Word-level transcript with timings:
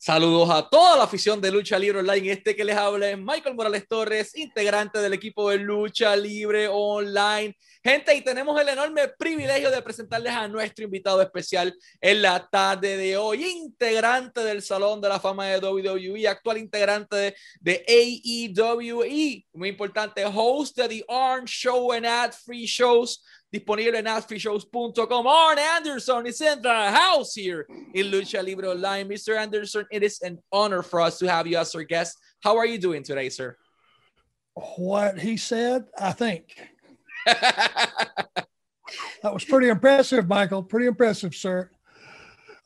Saludos 0.00 0.48
a 0.50 0.62
toda 0.62 0.96
la 0.96 1.02
afición 1.02 1.40
de 1.40 1.50
Lucha 1.50 1.76
Libre 1.76 1.98
Online. 1.98 2.30
Este 2.30 2.54
que 2.54 2.64
les 2.64 2.76
habla 2.76 3.10
es 3.10 3.18
Michael 3.18 3.56
Morales 3.56 3.84
Torres, 3.88 4.32
integrante 4.36 5.00
del 5.00 5.12
equipo 5.12 5.50
de 5.50 5.58
Lucha 5.58 6.14
Libre 6.14 6.68
Online. 6.70 7.52
Gente, 7.82 8.14
y 8.14 8.22
tenemos 8.22 8.60
el 8.60 8.68
enorme 8.68 9.08
privilegio 9.18 9.72
de 9.72 9.82
presentarles 9.82 10.32
a 10.32 10.46
nuestro 10.46 10.84
invitado 10.84 11.20
especial 11.20 11.74
en 12.00 12.22
la 12.22 12.48
tarde 12.48 12.96
de 12.96 13.16
hoy, 13.16 13.44
integrante 13.44 14.40
del 14.44 14.62
Salón 14.62 15.00
de 15.00 15.08
la 15.08 15.18
Fama 15.18 15.46
de 15.46 15.58
WWE, 15.58 16.28
actual 16.28 16.58
integrante 16.58 17.16
de, 17.16 17.36
de 17.60 17.84
AEW 17.88 19.04
y, 19.04 19.44
muy 19.52 19.70
importante, 19.70 20.24
host 20.24 20.76
de 20.76 20.88
The 20.88 21.04
Orange 21.08 21.52
Show 21.52 21.92
and 21.92 22.06
Ad 22.06 22.32
Free 22.44 22.66
Shows 22.66 23.24
disponible 23.52 23.96
en 23.96 24.06
AdFreeShows.com. 24.06 25.26
Arn 25.26 25.58
Anderson 25.58 26.26
is 26.26 26.40
in 26.40 26.62
the 26.62 26.90
house 26.90 27.34
here 27.34 27.66
in 27.94 28.06
Lucha 28.06 28.44
Libre 28.44 28.70
Online. 28.70 29.08
Mr. 29.08 29.36
Anderson, 29.38 29.86
it 29.90 30.02
is 30.02 30.20
an 30.22 30.38
honor 30.52 30.82
for 30.82 31.00
us 31.00 31.18
to 31.18 31.28
have 31.28 31.46
you 31.46 31.56
as 31.56 31.74
our 31.74 31.82
guest. 31.82 32.16
How 32.42 32.56
are 32.56 32.66
you 32.66 32.78
doing 32.78 33.02
today, 33.02 33.28
sir? 33.28 33.56
What 34.76 35.18
he 35.18 35.36
said, 35.36 35.84
I 35.98 36.12
think. 36.12 36.54
that 37.26 38.46
was 39.24 39.44
pretty 39.44 39.68
impressive, 39.68 40.28
Michael. 40.28 40.62
Pretty 40.62 40.86
impressive, 40.86 41.34
sir. 41.34 41.70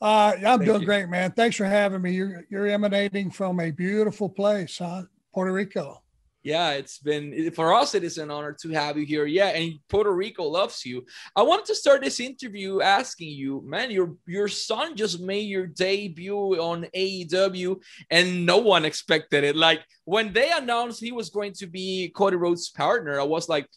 Uh, 0.01 0.33
I'm 0.35 0.41
Thank 0.41 0.65
doing 0.65 0.81
you. 0.81 0.85
great, 0.85 1.07
man. 1.07 1.31
Thanks 1.31 1.55
for 1.55 1.65
having 1.65 2.01
me. 2.01 2.11
You're, 2.11 2.45
you're 2.49 2.67
emanating 2.67 3.31
from 3.31 3.59
a 3.59 3.71
beautiful 3.71 4.27
place, 4.27 4.77
huh? 4.77 5.03
Puerto 5.33 5.53
Rico 5.53 6.02
yeah 6.43 6.71
it's 6.71 6.99
been 6.99 7.51
for 7.51 7.73
us 7.73 7.95
it 7.95 8.03
is 8.03 8.17
an 8.17 8.29
honor 8.29 8.53
to 8.53 8.69
have 8.69 8.97
you 8.97 9.05
here 9.05 9.25
yeah 9.25 9.47
and 9.47 9.79
puerto 9.87 10.11
rico 10.11 10.43
loves 10.43 10.85
you 10.85 11.03
i 11.35 11.41
wanted 11.41 11.65
to 11.65 11.73
start 11.73 12.01
this 12.01 12.19
interview 12.19 12.81
asking 12.81 13.29
you 13.29 13.63
man 13.65 13.89
your 13.89 14.15
your 14.27 14.47
son 14.47 14.95
just 14.95 15.21
made 15.21 15.47
your 15.47 15.65
debut 15.65 16.55
on 16.61 16.85
aew 16.95 17.81
and 18.11 18.45
no 18.45 18.57
one 18.57 18.85
expected 18.85 19.43
it 19.43 19.55
like 19.55 19.81
when 20.03 20.33
they 20.33 20.51
announced 20.51 20.99
he 20.99 21.11
was 21.13 21.29
going 21.29 21.53
to 21.53 21.65
be 21.65 22.11
cody 22.15 22.35
rhodes 22.35 22.69
partner 22.69 23.19
i 23.19 23.23
was 23.23 23.47
like 23.47 23.67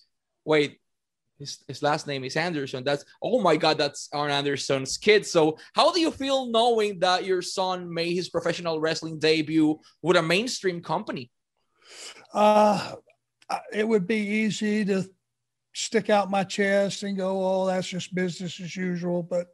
wait 0.44 0.78
his, 1.38 1.58
his 1.68 1.82
last 1.82 2.06
name 2.06 2.24
is 2.24 2.34
Anderson. 2.34 2.82
That's 2.82 3.04
oh 3.22 3.42
my 3.42 3.56
god, 3.56 3.76
that's 3.76 4.08
Arn 4.12 4.30
Anderson's 4.30 4.96
kid. 4.96 5.26
So 5.26 5.58
how 5.74 5.92
do 5.92 6.00
you 6.00 6.10
feel 6.10 6.46
knowing 6.46 6.98
that 7.00 7.26
your 7.26 7.42
son 7.42 7.92
made 7.92 8.14
his 8.14 8.30
professional 8.30 8.80
wrestling 8.80 9.18
debut 9.18 9.78
with 10.00 10.16
a 10.16 10.22
mainstream 10.22 10.80
company? 10.80 11.30
Uh, 12.32 12.94
it 13.72 13.86
would 13.86 14.06
be 14.06 14.16
easy 14.16 14.84
to 14.84 15.08
stick 15.74 16.10
out 16.10 16.30
my 16.30 16.42
chest 16.42 17.02
and 17.02 17.16
go, 17.16 17.44
oh, 17.44 17.66
that's 17.66 17.86
just 17.86 18.14
business 18.14 18.60
as 18.60 18.74
usual. 18.76 19.22
But 19.22 19.48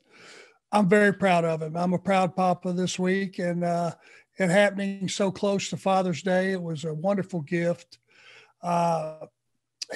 I'm 0.70 0.88
very 0.88 1.12
proud 1.12 1.44
of 1.44 1.62
him. 1.62 1.76
I'm 1.76 1.92
a 1.92 1.98
proud 1.98 2.34
papa 2.34 2.72
this 2.72 2.98
week. 2.98 3.38
And 3.38 3.64
uh, 3.64 3.92
it 4.38 4.48
happening 4.48 5.08
so 5.08 5.30
close 5.30 5.68
to 5.70 5.76
Father's 5.76 6.22
Day, 6.22 6.52
it 6.52 6.62
was 6.62 6.84
a 6.84 6.94
wonderful 6.94 7.42
gift. 7.42 7.98
Uh, 8.62 9.26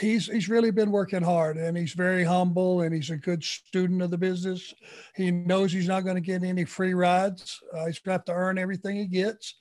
he's 0.01 0.27
he's 0.27 0.49
really 0.49 0.71
been 0.71 0.91
working 0.91 1.23
hard 1.23 1.57
and 1.57 1.77
he's 1.77 1.93
very 1.93 2.25
humble 2.25 2.83
and 2.83 2.95
he's 2.95 3.11
a 3.11 3.17
good 3.17 3.43
student 3.43 4.03
of 4.03 4.11
the 4.11 4.19
business. 4.19 4.75
He 5.15 5.31
knows 5.31 5.73
he's 5.73 5.89
not 5.89 6.05
going 6.05 6.17
to 6.17 6.21
get 6.21 6.43
any 6.43 6.65
free 6.65 6.93
rides. 6.93 7.61
Uh, 7.73 7.87
he's 7.87 8.01
got 8.01 8.27
to 8.27 8.33
earn 8.33 8.59
everything 8.59 8.97
he 8.97 9.07
gets 9.07 9.55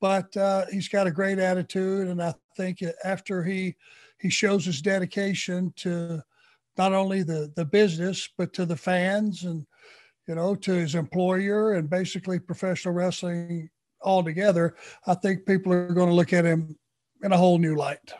but 0.00 0.34
uh, 0.36 0.66
he's 0.70 0.88
got 0.88 1.06
a 1.06 1.12
great 1.12 1.38
attitude, 1.38 2.08
and 2.08 2.22
I 2.22 2.34
think 2.56 2.78
after 3.04 3.42
he 3.42 3.76
he 4.18 4.30
shows 4.30 4.64
his 4.64 4.82
dedication 4.82 5.72
to 5.76 6.22
not 6.78 6.92
only 6.92 7.22
the 7.22 7.52
the 7.56 7.64
business 7.64 8.28
but 8.38 8.52
to 8.54 8.64
the 8.64 8.76
fans 8.76 9.44
and 9.44 9.66
you 10.26 10.34
know 10.34 10.54
to 10.54 10.72
his 10.72 10.94
employer 10.94 11.74
and 11.74 11.90
basically 11.90 12.38
professional 12.38 12.94
wrestling 12.94 13.68
altogether, 14.02 14.74
I 15.06 15.14
think 15.14 15.46
people 15.46 15.72
are 15.72 15.92
going 15.92 16.08
to 16.08 16.14
look 16.14 16.32
at 16.32 16.44
him 16.44 16.76
in 17.22 17.32
a 17.32 17.36
whole 17.36 17.58
new 17.58 17.76
light. 17.76 18.12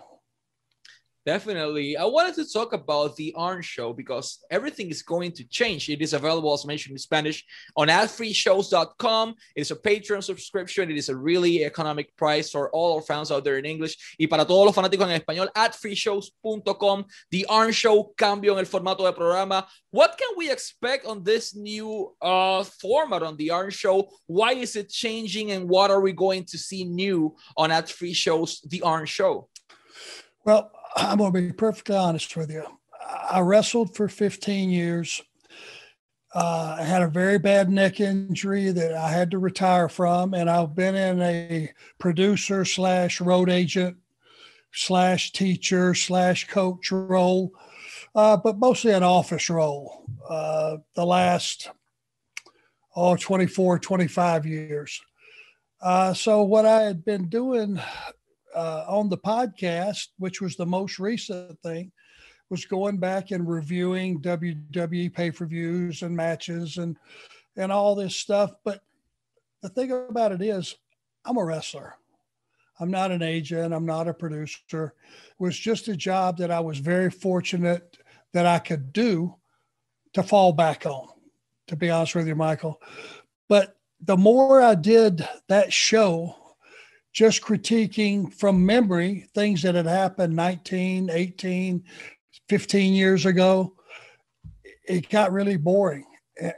Definitely. 1.27 1.99
I 1.99 2.07
wanted 2.07 2.35
to 2.37 2.51
talk 2.51 2.73
about 2.73 3.15
the 3.17 3.35
Arn 3.37 3.61
Show 3.61 3.93
because 3.93 4.39
everything 4.51 4.89
is 4.89 5.03
going 5.03 5.33
to 5.33 5.45
change. 5.45 5.91
It 5.91 6.01
is 6.01 6.15
available, 6.15 6.55
as 6.55 6.65
mentioned 6.65 6.93
in 6.93 6.99
Spanish, 6.99 7.45
on 7.77 7.89
adfreeshows.com. 7.89 9.35
It 9.55 9.61
is 9.61 9.71
a 9.71 9.77
Patreon 9.77 10.25
subscription. 10.25 10.91
It 10.91 10.97
is 10.97 11.11
a 11.11 11.17
really 11.17 11.63
economic 11.67 12.17
price 12.17 12.51
for 12.51 12.71
all 12.71 12.97
our 12.97 13.03
fans 13.03 13.31
out 13.31 13.45
there 13.45 13.59
in 13.59 13.67
English. 13.67 14.17
Y 14.19 14.29
para 14.29 14.47
todos 14.47 14.65
los 14.65 14.75
fanáticos 14.75 15.11
en 15.11 15.21
español, 15.21 15.51
adfreeshows.com. 15.55 17.05
The 17.31 17.47
Arn 17.51 17.73
Show 17.73 18.15
cambio 18.17 18.55
en 18.55 18.61
el 18.61 18.65
formato 18.67 19.05
de 19.05 19.13
programa. 19.13 19.67
What 19.91 20.17
can 20.17 20.31
we 20.39 20.51
expect 20.51 21.05
on 21.05 21.23
this 21.23 21.55
new 21.55 22.17
uh, 22.23 22.65
format 22.65 23.23
on 23.23 23.37
the 23.37 23.51
Arn 23.51 23.69
Show? 23.69 24.09
Why 24.27 24.53
is 24.53 24.75
it 24.75 24.89
changing 24.89 25.51
and 25.51 25.69
what 25.69 25.91
are 25.91 26.01
we 26.01 26.13
going 26.13 26.45
to 26.45 26.57
see 26.57 26.85
new 26.85 27.37
on 27.59 27.71
Ad 27.71 27.91
Free 27.91 28.15
Shows, 28.15 28.63
The 28.63 28.81
Arn 28.81 29.05
Show? 29.05 29.50
Well, 30.45 30.71
I'm 30.97 31.19
going 31.19 31.33
to 31.33 31.41
be 31.41 31.53
perfectly 31.53 31.97
honest 31.97 32.37
with 32.37 32.51
you. 32.51 32.65
I 33.31 33.41
wrestled 33.41 33.95
for 33.95 34.09
15 34.09 34.71
years. 34.71 35.23
Uh, 36.35 36.77
I 36.79 36.85
had 36.85 37.03
a 37.03 37.09
very 37.09 37.39
bad 37.39 37.69
neck 37.71 38.01
injury 38.01 38.71
that 38.71 38.95
I 38.95 39.09
had 39.09 39.33
to 39.33 39.39
retire 39.39 39.89
from, 39.89 40.33
and 40.33 40.49
I've 40.49 40.75
been 40.75 40.95
in 40.95 41.21
a 41.21 41.73
producer 41.99 42.65
slash 42.65 43.21
road 43.21 43.51
agent 43.51 43.97
slash 44.73 45.33
teacher 45.33 45.95
slash 45.95 46.47
coach 46.47 46.93
role, 46.93 47.53
uh, 48.15 48.37
but 48.37 48.59
mostly 48.59 48.93
an 48.93 49.03
office 49.03 49.51
role 49.51 50.07
uh, 50.29 50.77
the 50.95 51.05
last 51.05 51.71
oh, 52.95 53.17
24, 53.17 53.81
25 53.81 54.47
years. 54.47 55.01
Uh, 55.83 56.15
so, 56.15 56.43
what 56.43 56.65
I 56.65 56.83
had 56.83 57.05
been 57.05 57.29
doing 57.29 57.81
uh, 58.55 58.85
on 58.89 59.09
the 59.09 59.19
podcast, 59.19 60.09
which 60.19 60.41
was 60.41 60.57
the 60.57 60.67
most 60.67 60.99
recent 60.99 61.61
thing, 61.63 61.93
was 62.49 62.65
going 62.65 62.99
back 62.99 63.31
and 63.31 63.49
reviewing 63.49 64.21
WWE 64.21 65.13
pay 65.13 65.31
per 65.31 65.47
views 65.47 66.03
and 66.03 66.15
matches 66.17 66.77
and 66.77 66.97
and 67.57 67.71
all 67.73 67.95
this 67.95 68.17
stuff. 68.17 68.53
But 68.65 68.83
the 69.63 69.69
thing 69.69 69.93
about 69.93 70.33
it 70.33 70.43
is, 70.43 70.77
I'm 71.25 71.37
a 71.37 71.45
wrestler. 71.45 71.95
I'm 72.79 72.91
not 72.91 73.11
an 73.11 73.23
agent. 73.23 73.75
I'm 73.75 73.85
not 73.85 74.09
a 74.09 74.15
producer. 74.15 74.59
It 74.73 75.43
was 75.43 75.59
just 75.59 75.89
a 75.89 75.97
job 75.97 76.39
that 76.39 76.51
I 76.51 76.61
was 76.61 76.79
very 76.79 77.11
fortunate 77.11 77.99
that 78.33 78.47
I 78.47 78.59
could 78.59 78.93
do 78.93 79.37
to 80.15 80.23
fall 80.23 80.53
back 80.53 80.87
on, 80.87 81.09
to 81.69 81.77
be 81.77 81.91
honest 81.91 82.15
with 82.15 82.27
you, 82.27 82.35
Michael. 82.35 82.81
But 83.49 83.77
the 84.01 84.17
more 84.17 84.63
I 84.63 84.75
did 84.75 85.29
that 85.49 85.73
show, 85.73 86.37
just 87.13 87.43
critiquing 87.43 88.33
from 88.33 88.65
memory 88.65 89.27
things 89.35 89.63
that 89.63 89.75
had 89.75 89.87
happened 89.87 90.35
19, 90.35 91.11
18, 91.11 91.85
15 92.49 92.93
years 92.93 93.27
ago, 93.27 93.75
it 94.87 95.09
got 95.09 95.33
really 95.33 95.57
boring. 95.57 96.05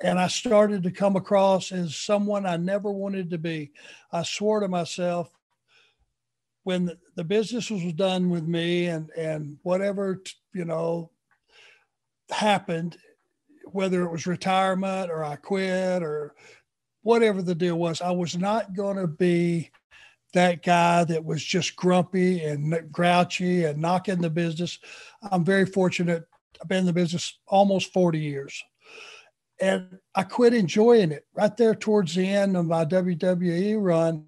And 0.02 0.18
I 0.18 0.28
started 0.28 0.82
to 0.84 0.90
come 0.90 1.16
across 1.16 1.72
as 1.72 1.96
someone 1.96 2.46
I 2.46 2.56
never 2.56 2.90
wanted 2.90 3.30
to 3.30 3.38
be. 3.38 3.72
I 4.12 4.22
swore 4.22 4.60
to 4.60 4.68
myself 4.68 5.30
when 6.64 6.90
the 7.16 7.24
business 7.24 7.70
was 7.70 7.92
done 7.94 8.30
with 8.30 8.46
me 8.46 8.86
and, 8.86 9.10
and 9.16 9.58
whatever, 9.62 10.22
you 10.54 10.64
know, 10.64 11.10
happened, 12.30 12.96
whether 13.66 14.02
it 14.02 14.10
was 14.10 14.26
retirement 14.26 15.10
or 15.10 15.24
I 15.24 15.36
quit 15.36 16.02
or 16.02 16.34
whatever 17.02 17.42
the 17.42 17.54
deal 17.54 17.76
was, 17.76 18.00
I 18.00 18.12
was 18.12 18.36
not 18.36 18.74
going 18.74 18.96
to 18.96 19.08
be 19.08 19.70
that 20.32 20.62
guy 20.62 21.04
that 21.04 21.24
was 21.24 21.44
just 21.44 21.76
grumpy 21.76 22.42
and 22.42 22.90
grouchy 22.90 23.64
and 23.64 23.80
knocking 23.80 24.20
the 24.20 24.30
business. 24.30 24.78
I'm 25.30 25.44
very 25.44 25.66
fortunate. 25.66 26.24
I've 26.60 26.68
been 26.68 26.80
in 26.80 26.86
the 26.86 26.92
business 26.92 27.38
almost 27.46 27.92
40 27.92 28.18
years. 28.18 28.62
And 29.60 29.98
I 30.14 30.22
quit 30.24 30.54
enjoying 30.54 31.12
it 31.12 31.26
right 31.34 31.56
there 31.56 31.74
towards 31.74 32.14
the 32.14 32.26
end 32.26 32.56
of 32.56 32.66
my 32.66 32.84
WWE 32.84 33.76
run. 33.80 34.26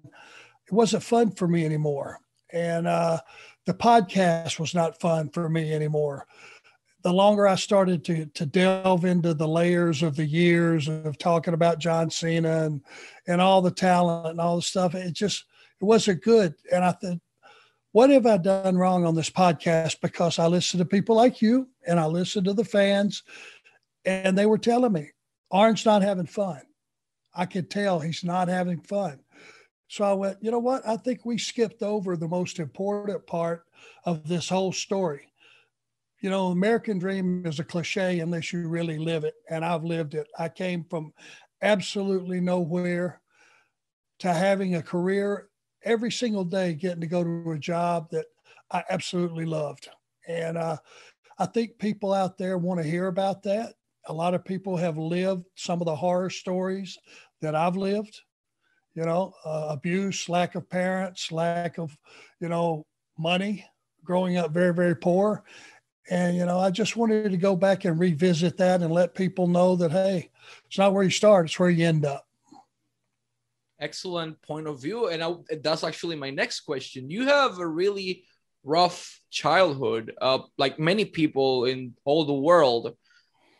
It 0.67 0.71
wasn't 0.71 1.03
fun 1.03 1.31
for 1.31 1.47
me 1.47 1.65
anymore. 1.65 2.19
And 2.53 2.87
uh, 2.87 3.19
the 3.65 3.73
podcast 3.73 4.59
was 4.59 4.73
not 4.73 4.99
fun 4.99 5.29
for 5.29 5.49
me 5.49 5.73
anymore. 5.73 6.27
The 7.01 7.11
longer 7.11 7.47
I 7.47 7.55
started 7.55 8.03
to, 8.05 8.25
to 8.27 8.45
delve 8.45 9.05
into 9.05 9.33
the 9.33 9.47
layers 9.47 10.01
of 10.03 10.15
the 10.15 10.25
years 10.25 10.87
of 10.87 11.17
talking 11.17 11.53
about 11.53 11.79
John 11.79 12.09
Cena 12.09 12.63
and, 12.63 12.81
and 13.27 13.41
all 13.41 13.61
the 13.61 13.71
talent 13.71 14.27
and 14.27 14.39
all 14.39 14.55
the 14.55 14.61
stuff, 14.61 14.95
it 14.95 15.13
just, 15.13 15.45
it 15.81 15.85
wasn't 15.85 16.23
good. 16.23 16.55
And 16.71 16.83
I 16.83 16.91
thought, 16.91 17.19
what 17.91 18.09
have 18.09 18.25
I 18.25 18.37
done 18.37 18.77
wrong 18.77 19.05
on 19.05 19.15
this 19.15 19.29
podcast? 19.29 20.01
Because 20.01 20.37
I 20.37 20.47
listened 20.47 20.79
to 20.79 20.85
people 20.85 21.15
like 21.15 21.41
you 21.41 21.69
and 21.87 21.99
I 21.99 22.05
listened 22.07 22.45
to 22.45 22.53
the 22.53 22.65
fans, 22.65 23.23
and 24.03 24.37
they 24.37 24.45
were 24.45 24.57
telling 24.57 24.91
me, 24.91 25.11
Arn's 25.51 25.85
not 25.85 26.01
having 26.01 26.25
fun. 26.25 26.61
I 27.33 27.45
could 27.45 27.69
tell 27.69 27.99
he's 27.99 28.23
not 28.23 28.47
having 28.47 28.81
fun. 28.81 29.19
So 29.87 30.03
I 30.03 30.13
went, 30.13 30.37
you 30.41 30.51
know 30.51 30.59
what? 30.59 30.85
I 30.87 30.97
think 30.97 31.25
we 31.25 31.37
skipped 31.37 31.83
over 31.83 32.17
the 32.17 32.27
most 32.27 32.59
important 32.59 33.25
part 33.27 33.63
of 34.03 34.27
this 34.27 34.49
whole 34.49 34.73
story. 34.73 35.31
You 36.21 36.29
know, 36.29 36.47
American 36.47 36.97
dream 36.97 37.45
is 37.45 37.59
a 37.59 37.63
cliche 37.63 38.19
unless 38.19 38.51
you 38.51 38.67
really 38.67 38.97
live 38.97 39.23
it. 39.23 39.35
And 39.49 39.63
I've 39.63 39.83
lived 39.83 40.15
it. 40.15 40.27
I 40.37 40.49
came 40.49 40.85
from 40.89 41.13
absolutely 41.61 42.41
nowhere 42.41 43.21
to 44.19 44.33
having 44.33 44.75
a 44.75 44.81
career 44.81 45.49
every 45.85 46.11
single 46.11 46.43
day, 46.43 46.73
getting 46.73 47.01
to 47.01 47.07
go 47.07 47.23
to 47.23 47.51
a 47.51 47.59
job 47.59 48.09
that 48.11 48.25
I 48.71 48.83
absolutely 48.89 49.45
loved. 49.45 49.87
And 50.27 50.57
uh, 50.57 50.77
I 51.39 51.45
think 51.45 51.77
people 51.77 52.13
out 52.13 52.37
there 52.37 52.57
want 52.57 52.81
to 52.81 52.87
hear 52.87 53.07
about 53.07 53.43
that. 53.43 53.75
A 54.07 54.13
lot 54.13 54.33
of 54.33 54.43
people 54.43 54.75
have 54.77 54.97
lived 54.97 55.45
some 55.55 55.81
of 55.81 55.85
the 55.85 55.95
horror 55.95 56.29
stories 56.29 56.97
that 57.41 57.55
I've 57.55 57.75
lived, 57.75 58.21
you 58.95 59.05
know, 59.05 59.33
uh, 59.45 59.67
abuse, 59.69 60.27
lack 60.29 60.55
of 60.55 60.69
parents, 60.69 61.31
lack 61.31 61.77
of, 61.77 61.95
you 62.39 62.49
know, 62.49 62.83
money, 63.17 63.65
growing 64.03 64.37
up 64.37 64.51
very, 64.51 64.73
very 64.73 64.95
poor. 64.95 65.43
And, 66.09 66.37
you 66.37 66.45
know, 66.45 66.59
I 66.59 66.69
just 66.69 66.95
wanted 66.95 67.31
to 67.31 67.37
go 67.37 67.55
back 67.55 67.85
and 67.85 67.99
revisit 67.99 68.57
that 68.57 68.81
and 68.81 68.93
let 68.93 69.15
people 69.15 69.47
know 69.47 69.75
that, 69.75 69.91
hey, 69.91 70.29
it's 70.67 70.77
not 70.77 70.93
where 70.93 71.03
you 71.03 71.09
start, 71.09 71.47
it's 71.47 71.59
where 71.59 71.69
you 71.69 71.85
end 71.85 72.05
up. 72.05 72.24
Excellent 73.85 74.41
point 74.41 74.67
of 74.67 74.81
view. 74.81 75.09
And 75.09 75.23
I, 75.23 75.35
that's 75.61 75.83
actually 75.83 76.15
my 76.15 76.31
next 76.31 76.61
question. 76.61 77.11
You 77.11 77.27
have 77.27 77.59
a 77.59 77.67
really 77.67 78.23
rough 78.63 78.99
childhood, 79.29 80.11
uh, 80.19 80.39
like 80.57 80.79
many 80.79 81.05
people 81.05 81.65
in 81.65 81.93
all 82.03 82.25
the 82.25 82.41
world. 82.49 82.83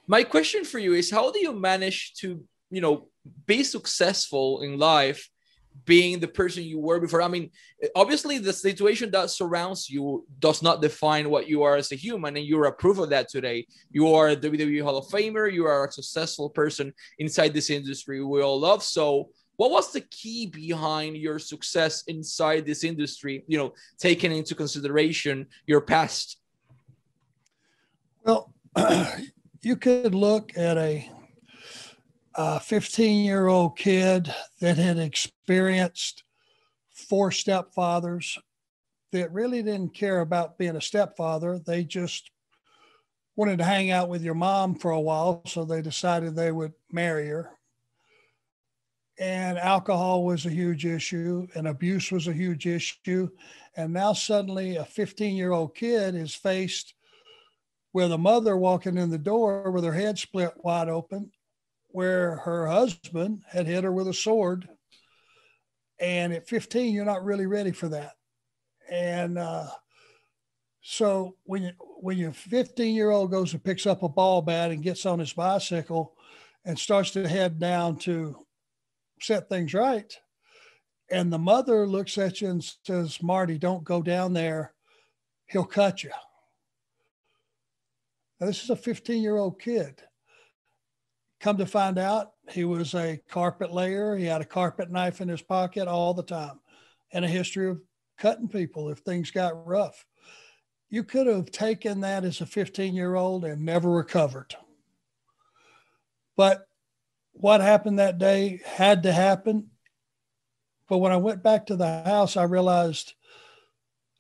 My 0.08 0.24
question 0.24 0.66
for 0.66 0.80
you 0.80 0.94
is 0.96 1.12
how 1.12 1.32
do 1.32 1.40
you 1.40 1.54
manage 1.54 2.16
to, 2.22 2.44
you 2.72 2.82
know, 2.82 2.96
be 3.46 3.64
successful 3.64 4.62
in 4.62 4.80
life 4.80 5.30
being 5.84 6.20
the 6.20 6.28
person 6.28 6.64
you 6.64 6.80
were 6.80 7.00
before. 7.00 7.22
I 7.22 7.28
mean, 7.28 7.52
obviously, 7.96 8.38
the 8.38 8.54
situation 8.54 9.12
that 9.12 9.30
surrounds 9.30 9.90
you 9.90 10.26
does 10.40 10.64
not 10.64 10.82
define 10.82 11.30
what 11.30 11.48
you 11.48 11.64
are 11.64 11.76
as 11.76 11.92
a 11.92 11.96
human, 11.96 12.38
and 12.38 12.46
you're 12.46 12.66
a 12.66 12.72
proof 12.72 12.98
of 12.98 13.10
that 13.10 13.28
today. 13.30 13.68
You 13.92 14.14
are 14.14 14.30
a 14.30 14.36
WWE 14.36 14.82
Hall 14.84 14.98
of 14.98 15.08
Famer. 15.08 15.52
You 15.52 15.66
are 15.66 15.88
a 15.88 15.92
successful 15.92 16.50
person 16.50 16.94
inside 17.20 17.54
this 17.54 17.70
industry 17.70 18.24
we 18.24 18.42
all 18.42 18.60
love. 18.60 18.82
So, 18.84 19.30
what 19.58 19.72
was 19.72 19.92
the 19.92 20.02
key 20.02 20.48
behind 20.48 21.18
your 21.18 21.40
success 21.40 22.04
inside 22.08 22.66
this 22.66 22.84
industry? 22.84 23.44
You 23.48 23.58
know, 23.58 23.74
taking 23.98 24.32
into 24.32 24.56
consideration 24.56 25.48
your 25.66 25.82
past. 25.82 26.38
Well, 28.24 28.54
you 29.62 29.76
could 29.76 30.16
look 30.16 30.58
at 30.58 30.78
a 30.78 31.10
a 32.38 32.60
15 32.60 33.26
year 33.26 33.48
old 33.48 33.78
kid 33.78 34.34
that 34.60 34.78
had 34.78 34.98
experienced 34.98 36.24
four 36.92 37.30
stepfathers 37.30 38.38
that 39.12 39.32
really 39.32 39.64
didn't 39.64 39.94
care 39.94 40.20
about 40.20 40.58
being 40.58 40.76
a 40.76 40.82
stepfather. 40.82 41.60
They 41.60 41.84
just 41.84 42.30
wanted 43.36 43.60
to 43.60 43.64
hang 43.64 43.92
out 43.92 44.10
with 44.10 44.24
your 44.24 44.34
mom 44.34 44.76
for 44.76 44.92
a 44.92 45.00
while. 45.00 45.42
So 45.46 45.64
they 45.64 45.82
decided 45.82 46.36
they 46.36 46.52
would 46.52 46.74
marry 46.92 47.28
her. 47.28 47.52
And 49.18 49.58
alcohol 49.58 50.26
was 50.26 50.46
a 50.46 50.50
huge 50.50 50.86
issue, 50.86 51.48
and 51.56 51.68
abuse 51.68 52.12
was 52.12 52.28
a 52.28 52.34
huge 52.34 52.68
issue. 52.68 53.30
And 53.78 53.94
now 53.94 54.14
suddenly 54.14 54.76
a 54.76 54.86
15 54.86 55.36
year 55.36 55.52
old 55.52 55.76
kid 55.76 56.16
is 56.16 56.36
faced 56.36 56.94
with 57.94 58.12
a 58.12 58.18
mother 58.18 58.58
walking 58.58 58.98
in 58.98 59.10
the 59.10 59.18
door 59.18 59.72
with 59.72 59.86
her 59.86 59.94
head 59.94 60.20
split 60.20 60.52
wide 60.58 60.90
open 60.90 61.32
where 61.96 62.36
her 62.38 62.68
husband 62.68 63.42
had 63.50 63.68
hit 63.68 63.86
her 63.86 63.92
with 63.92 64.10
a 64.10 64.14
sword. 64.14 64.68
And 65.98 66.34
at 66.34 66.50
15, 66.50 66.94
you're 66.94 67.06
not 67.06 67.24
really 67.24 67.46
ready 67.46 67.72
for 67.72 67.88
that. 67.88 68.16
And 68.92 69.38
uh, 69.38 69.68
so 70.82 71.38
when 71.46 71.64
you, 71.64 71.72
when 72.02 72.18
your 72.18 72.34
15 72.34 72.94
year 72.94 73.12
old 73.12 73.32
goes 73.32 73.54
and 73.54 73.64
picks 73.64 73.86
up 73.86 74.04
a 74.04 74.10
ball 74.10 74.42
bat 74.42 74.72
and 74.72 74.84
gets 74.84 75.06
on 75.06 75.20
his 75.20 75.32
bicycle 75.32 76.16
and 76.66 76.78
starts 76.78 77.12
to 77.12 77.26
head 77.28 77.60
down 77.60 77.96
to 78.00 78.45
set 79.20 79.50
things 79.50 79.74
right, 79.74 80.14
and 81.10 81.32
the 81.32 81.38
mother 81.38 81.86
looks 81.86 82.18
at 82.18 82.42
you 82.42 82.50
and 82.50 82.64
says, 82.84 83.22
Marty, 83.22 83.58
don't 83.58 83.84
go 83.84 84.02
down 84.02 84.34
there. 84.34 84.74
He'll 85.48 85.66
cut 85.66 86.04
you. 86.04 86.12
Now, 88.40 88.48
this 88.48 88.64
is 88.64 88.70
a 88.70 88.76
15 88.76 89.22
year 89.22 89.38
old 89.38 89.60
kid. 89.60 90.02
Come 91.40 91.58
to 91.58 91.66
find 91.66 92.00
out, 92.00 92.32
he 92.50 92.64
was 92.64 92.96
a 92.96 93.20
carpet 93.30 93.72
layer. 93.72 94.16
He 94.16 94.26
had 94.26 94.42
a 94.42 94.46
carpet 94.46 94.92
knife 94.92 95.22
in 95.22 95.28
his 95.28 95.42
pocket 95.42 95.88
all 95.88 96.14
the 96.14 96.24
time 96.24 96.60
and 97.12 97.24
a 97.24 97.30
history 97.30 97.70
of 97.70 97.82
cutting 98.18 98.48
people 98.48 98.90
if 98.90 99.00
things 99.00 99.32
got 99.32 99.66
rough. 99.68 100.06
You 100.90 101.04
could 101.04 101.28
have 101.28 101.52
taken 101.52 102.02
that 102.02 102.24
as 102.24 102.42
a 102.42 102.46
15 102.46 102.94
year 102.96 103.16
old 103.16 103.46
and 103.46 103.64
never 103.64 103.92
recovered. 103.92 104.56
But 106.36 106.68
what 107.36 107.62
happened 107.62 108.00
that 108.00 108.18
day 108.18 108.62
had 108.66 109.04
to 109.04 109.12
happen. 109.12 109.70
But 110.88 111.00
when 111.00 111.12
I 111.12 111.18
went 111.18 111.44
back 111.44 111.68
to 111.68 111.76
the 111.76 112.04
house, 112.04 112.38
I 112.38 112.44
realized, 112.44 113.14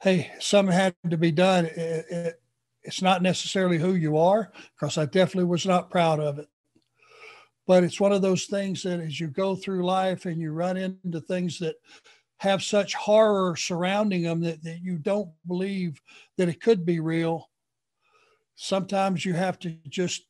hey, 0.01 0.31
something 0.39 0.73
had 0.73 0.95
to 1.09 1.17
be 1.17 1.31
done. 1.31 1.65
It, 1.65 2.05
it, 2.09 2.41
it's 2.83 3.01
not 3.01 3.21
necessarily 3.21 3.77
who 3.77 3.95
you 3.95 4.17
are, 4.17 4.51
because 4.75 4.97
I 4.97 5.05
definitely 5.05 5.45
was 5.45 5.65
not 5.65 5.89
proud 5.89 6.19
of 6.19 6.39
it 6.39 6.47
but 7.67 7.83
it's 7.83 7.99
one 7.99 8.11
of 8.11 8.21
those 8.21 8.45
things 8.45 8.83
that 8.83 8.99
as 8.99 9.19
you 9.19 9.27
go 9.27 9.55
through 9.55 9.85
life 9.85 10.25
and 10.25 10.39
you 10.39 10.51
run 10.51 10.77
into 10.77 11.19
things 11.21 11.59
that 11.59 11.75
have 12.37 12.61
such 12.61 12.93
horror 12.93 13.55
surrounding 13.55 14.23
them 14.23 14.41
that, 14.41 14.63
that 14.63 14.81
you 14.81 14.97
don't 14.97 15.29
believe 15.47 16.01
that 16.37 16.49
it 16.49 16.61
could 16.61 16.85
be 16.85 16.99
real 16.99 17.49
sometimes 18.55 19.25
you 19.25 19.33
have 19.33 19.59
to 19.59 19.75
just 19.89 20.25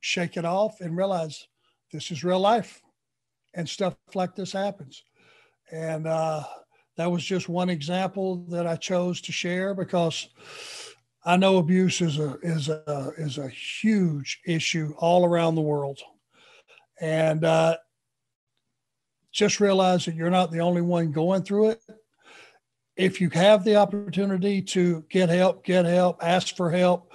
shake 0.00 0.36
it 0.36 0.44
off 0.44 0.80
and 0.80 0.96
realize 0.96 1.48
this 1.92 2.10
is 2.10 2.24
real 2.24 2.40
life 2.40 2.82
and 3.54 3.68
stuff 3.68 3.94
like 4.14 4.34
this 4.34 4.52
happens 4.52 5.04
and 5.72 6.06
uh, 6.06 6.42
that 6.96 7.10
was 7.10 7.24
just 7.24 7.48
one 7.48 7.70
example 7.70 8.44
that 8.48 8.66
i 8.66 8.76
chose 8.76 9.20
to 9.20 9.32
share 9.32 9.74
because 9.74 10.28
i 11.24 11.36
know 11.36 11.58
abuse 11.58 12.00
is 12.00 12.18
a 12.18 12.36
is 12.42 12.68
a 12.68 13.12
is 13.18 13.38
a 13.38 13.48
huge 13.48 14.40
issue 14.46 14.94
all 14.98 15.24
around 15.24 15.54
the 15.54 15.60
world 15.60 16.00
and 17.00 17.44
uh, 17.44 17.76
just 19.32 19.60
realize 19.60 20.04
that 20.04 20.14
you're 20.14 20.30
not 20.30 20.50
the 20.50 20.60
only 20.60 20.82
one 20.82 21.12
going 21.12 21.42
through 21.42 21.70
it. 21.70 21.80
If 22.96 23.20
you 23.20 23.30
have 23.30 23.62
the 23.62 23.76
opportunity 23.76 24.60
to 24.62 25.04
get 25.08 25.28
help, 25.28 25.64
get 25.64 25.84
help, 25.84 26.22
ask 26.22 26.56
for 26.56 26.70
help. 26.70 27.12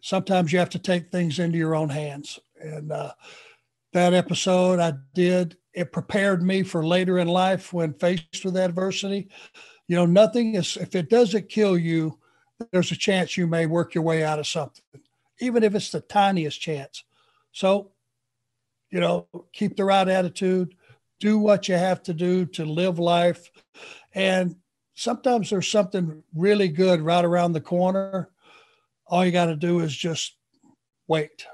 Sometimes 0.00 0.52
you 0.52 0.58
have 0.58 0.70
to 0.70 0.78
take 0.78 1.10
things 1.10 1.38
into 1.38 1.56
your 1.56 1.74
own 1.74 1.88
hands. 1.88 2.38
And 2.60 2.92
uh, 2.92 3.12
that 3.94 4.14
episode 4.14 4.78
I 4.78 4.92
did, 5.14 5.56
it 5.72 5.92
prepared 5.92 6.42
me 6.42 6.62
for 6.62 6.86
later 6.86 7.18
in 7.18 7.28
life 7.28 7.72
when 7.72 7.94
faced 7.94 8.44
with 8.44 8.56
adversity. 8.56 9.28
You 9.88 9.96
know, 9.96 10.06
nothing 10.06 10.54
is, 10.54 10.76
if 10.76 10.94
it 10.94 11.10
doesn't 11.10 11.48
kill 11.48 11.76
you, 11.76 12.18
there's 12.70 12.92
a 12.92 12.96
chance 12.96 13.36
you 13.36 13.46
may 13.46 13.66
work 13.66 13.94
your 13.94 14.04
way 14.04 14.22
out 14.22 14.38
of 14.38 14.46
something, 14.46 14.84
even 15.40 15.62
if 15.62 15.74
it's 15.74 15.90
the 15.90 16.00
tiniest 16.00 16.60
chance. 16.60 17.02
So 17.52 17.92
you 18.94 19.00
know, 19.00 19.26
keep 19.52 19.76
the 19.76 19.84
right 19.84 20.06
attitude, 20.06 20.76
do 21.18 21.36
what 21.36 21.66
you 21.66 21.74
have 21.74 22.00
to 22.04 22.14
do 22.14 22.46
to 22.46 22.64
live 22.64 23.00
life. 23.00 23.50
And 24.14 24.54
sometimes 24.94 25.50
there's 25.50 25.66
something 25.66 26.22
really 26.32 26.68
good 26.68 27.00
right 27.00 27.24
around 27.24 27.54
the 27.54 27.60
corner. 27.60 28.30
All 29.08 29.26
you 29.26 29.32
got 29.32 29.46
to 29.46 29.56
do 29.56 29.80
is 29.80 29.94
just 29.94 30.36
wait. 31.08 31.44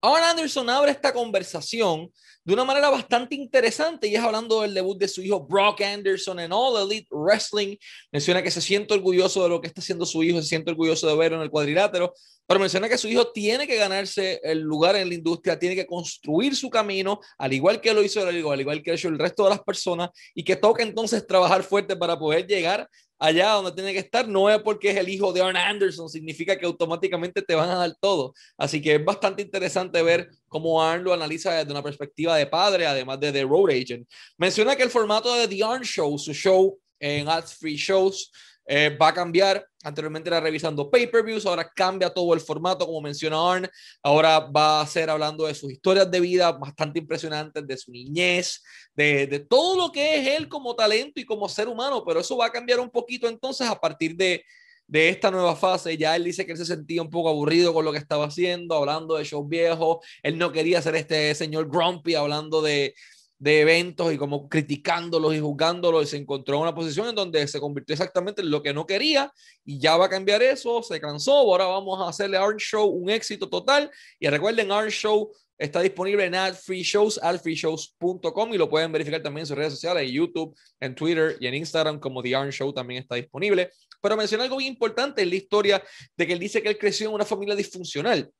Ahora 0.00 0.30
Anderson 0.30 0.70
abre 0.70 0.92
esta 0.92 1.12
conversación 1.12 2.12
de 2.48 2.54
una 2.54 2.64
manera 2.64 2.88
bastante 2.88 3.34
interesante 3.34 4.08
y 4.08 4.14
es 4.14 4.22
hablando 4.22 4.62
del 4.62 4.72
debut 4.72 4.98
de 4.98 5.06
su 5.06 5.20
hijo 5.20 5.46
Brock 5.46 5.82
Anderson 5.82 6.40
en 6.40 6.50
All 6.50 6.82
Elite 6.82 7.06
Wrestling. 7.10 7.76
Menciona 8.10 8.42
que 8.42 8.50
se 8.50 8.62
siente 8.62 8.94
orgulloso 8.94 9.42
de 9.42 9.50
lo 9.50 9.60
que 9.60 9.66
está 9.66 9.82
haciendo 9.82 10.06
su 10.06 10.22
hijo, 10.22 10.40
se 10.40 10.48
siente 10.48 10.70
orgulloso 10.70 11.06
de 11.06 11.14
verlo 11.14 11.36
en 11.36 11.42
el 11.42 11.50
cuadrilátero, 11.50 12.14
pero 12.46 12.58
menciona 12.58 12.88
que 12.88 12.96
su 12.96 13.06
hijo 13.06 13.32
tiene 13.32 13.66
que 13.66 13.76
ganarse 13.76 14.40
el 14.42 14.60
lugar 14.60 14.96
en 14.96 15.10
la 15.10 15.14
industria, 15.14 15.58
tiene 15.58 15.76
que 15.76 15.84
construir 15.84 16.56
su 16.56 16.70
camino, 16.70 17.20
al 17.36 17.52
igual 17.52 17.82
que 17.82 17.92
lo 17.92 18.02
hizo 18.02 18.26
al 18.26 18.34
igual 18.34 18.82
que 18.82 18.94
hizo 18.94 19.08
el 19.08 19.18
resto 19.18 19.44
de 19.44 19.50
las 19.50 19.60
personas, 19.60 20.08
y 20.34 20.42
que 20.42 20.56
toca 20.56 20.82
entonces 20.82 21.26
trabajar 21.26 21.62
fuerte 21.62 21.96
para 21.96 22.18
poder 22.18 22.46
llegar 22.46 22.88
allá 23.18 23.50
donde 23.50 23.72
tiene 23.72 23.92
que 23.92 23.98
estar. 23.98 24.26
No 24.28 24.48
es 24.48 24.62
porque 24.62 24.90
es 24.90 24.96
el 24.96 25.08
hijo 25.08 25.32
de 25.32 25.42
Arn 25.42 25.56
Anderson, 25.56 26.08
significa 26.08 26.58
que 26.58 26.66
automáticamente 26.66 27.42
te 27.42 27.54
van 27.54 27.70
a 27.70 27.74
dar 27.74 27.94
todo. 28.00 28.32
Así 28.56 28.80
que 28.80 28.94
es 28.94 29.04
bastante 29.04 29.42
interesante 29.42 30.00
ver 30.02 30.30
cómo 30.48 30.82
Arn 30.82 31.04
lo 31.04 31.12
analiza 31.12 31.52
desde 31.52 31.70
una 31.70 31.82
perspectiva 31.82 32.36
de 32.36 32.46
padre, 32.46 32.86
además 32.86 33.20
de 33.20 33.32
The 33.32 33.42
Road 33.42 33.70
Agent. 33.70 34.08
Menciona 34.36 34.76
que 34.76 34.82
el 34.82 34.90
formato 34.90 35.34
de 35.34 35.46
The 35.46 35.64
Arn 35.64 35.82
Show, 35.82 36.18
su 36.18 36.32
show 36.32 36.78
en 36.98 37.28
Ads 37.28 37.54
Free 37.56 37.76
Shows, 37.76 38.32
eh, 38.70 38.96
va 39.00 39.08
a 39.08 39.14
cambiar. 39.14 39.66
Anteriormente 39.82 40.28
era 40.28 40.40
revisando 40.40 40.90
pay-per-views, 40.90 41.46
ahora 41.46 41.70
cambia 41.74 42.10
todo 42.10 42.34
el 42.34 42.40
formato, 42.40 42.84
como 42.84 43.00
menciona 43.00 43.36
Arn. 43.36 43.68
Ahora 44.02 44.40
va 44.40 44.82
a 44.82 44.86
ser 44.86 45.08
hablando 45.08 45.46
de 45.46 45.54
sus 45.54 45.72
historias 45.72 46.10
de 46.10 46.20
vida 46.20 46.52
bastante 46.52 46.98
impresionantes, 46.98 47.66
de 47.66 47.76
su 47.78 47.90
niñez, 47.90 48.62
de, 48.94 49.26
de 49.26 49.40
todo 49.40 49.76
lo 49.76 49.90
que 49.90 50.16
es 50.16 50.36
él 50.36 50.48
como 50.48 50.74
talento 50.76 51.20
y 51.20 51.24
como 51.24 51.48
ser 51.48 51.68
humano. 51.68 52.04
Pero 52.06 52.20
eso 52.20 52.36
va 52.36 52.46
a 52.46 52.52
cambiar 52.52 52.80
un 52.80 52.90
poquito 52.90 53.26
entonces 53.28 53.66
a 53.66 53.80
partir 53.80 54.14
de, 54.16 54.44
de 54.88 55.08
esta 55.10 55.30
nueva 55.30 55.54
fase. 55.54 55.96
Ya 55.96 56.16
él 56.16 56.24
dice 56.24 56.44
que 56.44 56.52
él 56.52 56.58
se 56.58 56.66
sentía 56.66 57.02
un 57.02 57.10
poco 57.10 57.28
aburrido 57.28 57.72
con 57.72 57.84
lo 57.84 57.92
que 57.92 57.98
estaba 57.98 58.26
haciendo, 58.26 58.74
hablando 58.74 59.16
de 59.16 59.24
shows 59.24 59.48
viejos. 59.48 59.98
Él 60.22 60.36
no 60.36 60.50
quería 60.50 60.82
ser 60.82 60.96
este 60.96 61.34
señor 61.36 61.68
grumpy 61.70 62.16
hablando 62.16 62.60
de, 62.60 62.94
de 63.38 63.60
eventos 63.60 64.12
y 64.12 64.18
como 64.18 64.48
criticándolos 64.48 65.34
y 65.34 65.40
juzgándolos 65.40 66.04
y 66.04 66.06
se 66.06 66.16
encontró 66.16 66.56
en 66.56 66.62
una 66.62 66.74
posición 66.74 67.08
en 67.08 67.14
donde 67.14 67.46
se 67.46 67.60
convirtió 67.60 67.92
exactamente 67.92 68.42
en 68.42 68.50
lo 68.50 68.62
que 68.62 68.74
no 68.74 68.86
quería 68.86 69.32
y 69.64 69.78
ya 69.78 69.96
va 69.96 70.06
a 70.06 70.08
cambiar 70.08 70.42
eso, 70.42 70.82
se 70.82 71.00
cansó, 71.00 71.32
ahora 71.32 71.66
vamos 71.66 72.00
a 72.00 72.08
hacerle 72.08 72.36
a 72.36 72.42
Art 72.42 72.58
Show 72.58 72.86
un 72.88 73.10
éxito 73.10 73.48
total 73.48 73.90
y 74.18 74.28
recuerden 74.28 74.72
Art 74.72 74.90
Show 74.90 75.30
está 75.56 75.80
disponible 75.80 76.24
en 76.24 76.34
Ad 76.34 76.54
Free 76.54 76.82
Shows, 76.82 77.18
adfreeshows.com 77.22 78.54
y 78.54 78.58
lo 78.58 78.68
pueden 78.68 78.90
verificar 78.90 79.22
también 79.22 79.42
en 79.42 79.46
sus 79.46 79.56
redes 79.56 79.72
sociales, 79.72 80.08
en 80.08 80.14
YouTube, 80.14 80.56
en 80.80 80.94
Twitter 80.94 81.36
y 81.40 81.46
en 81.46 81.54
Instagram 81.54 82.00
como 82.00 82.22
The 82.22 82.34
Arn 82.34 82.50
Show 82.50 82.72
también 82.72 83.02
está 83.02 83.16
disponible. 83.16 83.70
Pero 84.00 84.16
menciona 84.16 84.44
algo 84.44 84.56
bien 84.56 84.72
importante 84.72 85.22
en 85.22 85.30
la 85.30 85.36
historia 85.36 85.82
de 86.16 86.26
que 86.26 86.32
él 86.32 86.38
dice 86.38 86.62
que 86.62 86.68
él 86.68 86.78
creció 86.78 87.08
en 87.08 87.14
una 87.14 87.24
familia 87.24 87.54
disfuncional. 87.54 88.30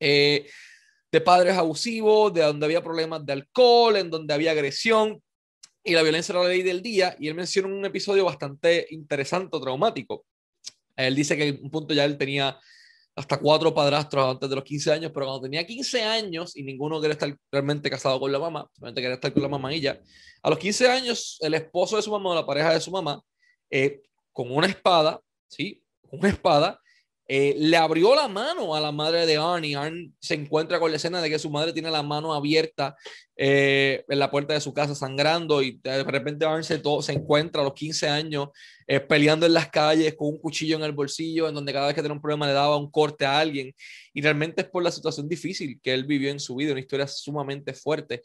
Eh, 0.00 0.48
de 1.12 1.20
padres 1.20 1.56
abusivos, 1.56 2.32
de 2.34 2.42
donde 2.42 2.66
había 2.66 2.82
problemas 2.82 3.24
de 3.24 3.32
alcohol, 3.32 3.96
en 3.96 4.10
donde 4.10 4.34
había 4.34 4.50
agresión 4.50 5.22
y 5.86 5.92
la 5.92 6.02
violencia 6.02 6.32
era 6.32 6.42
la 6.42 6.48
ley 6.48 6.62
del 6.62 6.82
día. 6.82 7.16
Y 7.18 7.28
él 7.28 7.34
menciona 7.34 7.68
un 7.68 7.84
episodio 7.84 8.24
bastante 8.24 8.86
interesante 8.90 9.56
o 9.56 9.60
traumático. 9.60 10.26
Él 10.96 11.14
dice 11.14 11.36
que 11.36 11.48
en 11.48 11.60
un 11.62 11.70
punto 11.70 11.94
ya 11.94 12.04
él 12.04 12.18
tenía 12.18 12.58
hasta 13.14 13.38
cuatro 13.38 13.72
padrastros 13.72 14.32
antes 14.32 14.50
de 14.50 14.56
los 14.56 14.64
15 14.64 14.92
años, 14.92 15.12
pero 15.14 15.26
cuando 15.26 15.42
tenía 15.42 15.64
15 15.64 16.02
años 16.02 16.56
y 16.56 16.64
ninguno 16.64 17.00
quería 17.00 17.12
estar 17.12 17.34
realmente 17.50 17.88
casado 17.88 18.20
con 18.20 18.30
la 18.30 18.38
mamá, 18.38 18.68
solamente 18.74 19.00
quería 19.00 19.14
estar 19.14 19.32
con 19.32 19.42
la 19.42 19.48
mamá 19.48 19.72
y 19.72 19.80
ya, 19.80 19.98
a 20.42 20.50
los 20.50 20.58
15 20.58 20.88
años 20.88 21.38
el 21.40 21.54
esposo 21.54 21.96
de 21.96 22.02
su 22.02 22.10
mamá 22.10 22.30
o 22.30 22.34
la 22.34 22.44
pareja 22.44 22.74
de 22.74 22.80
su 22.80 22.90
mamá, 22.90 23.22
eh, 23.70 24.02
con 24.36 24.52
una 24.52 24.66
espada, 24.66 25.18
¿sí? 25.48 25.82
Una 26.10 26.28
espada, 26.28 26.78
eh, 27.26 27.54
le 27.56 27.76
abrió 27.78 28.14
la 28.14 28.28
mano 28.28 28.74
a 28.74 28.80
la 28.82 28.92
madre 28.92 29.24
de 29.24 29.38
Arnie. 29.38 29.74
Arnie 29.74 30.12
se 30.20 30.34
encuentra 30.34 30.78
con 30.78 30.90
la 30.90 30.98
escena 30.98 31.22
de 31.22 31.30
que 31.30 31.38
su 31.38 31.48
madre 31.48 31.72
tiene 31.72 31.90
la 31.90 32.02
mano 32.02 32.34
abierta 32.34 32.94
eh, 33.34 34.04
en 34.06 34.18
la 34.18 34.30
puerta 34.30 34.52
de 34.52 34.60
su 34.60 34.74
casa 34.74 34.94
sangrando 34.94 35.62
y 35.62 35.80
de 35.82 36.04
repente 36.04 36.44
Arnie 36.44 36.64
se, 36.64 36.82
se 37.00 37.12
encuentra 37.12 37.62
a 37.62 37.64
los 37.64 37.72
15 37.72 38.08
años 38.08 38.48
eh, 38.86 39.00
peleando 39.00 39.46
en 39.46 39.54
las 39.54 39.70
calles 39.70 40.14
con 40.14 40.28
un 40.28 40.38
cuchillo 40.38 40.76
en 40.76 40.84
el 40.84 40.92
bolsillo, 40.92 41.48
en 41.48 41.54
donde 41.54 41.72
cada 41.72 41.86
vez 41.86 41.94
que 41.94 42.02
tenía 42.02 42.14
un 42.14 42.20
problema 42.20 42.46
le 42.46 42.52
daba 42.52 42.76
un 42.76 42.90
corte 42.90 43.24
a 43.24 43.38
alguien. 43.38 43.74
Y 44.12 44.20
realmente 44.20 44.60
es 44.60 44.68
por 44.68 44.82
la 44.82 44.90
situación 44.90 45.26
difícil 45.30 45.80
que 45.82 45.94
él 45.94 46.04
vivió 46.04 46.30
en 46.30 46.40
su 46.40 46.54
vida, 46.56 46.72
una 46.72 46.80
historia 46.80 47.08
sumamente 47.08 47.72
fuerte 47.72 48.20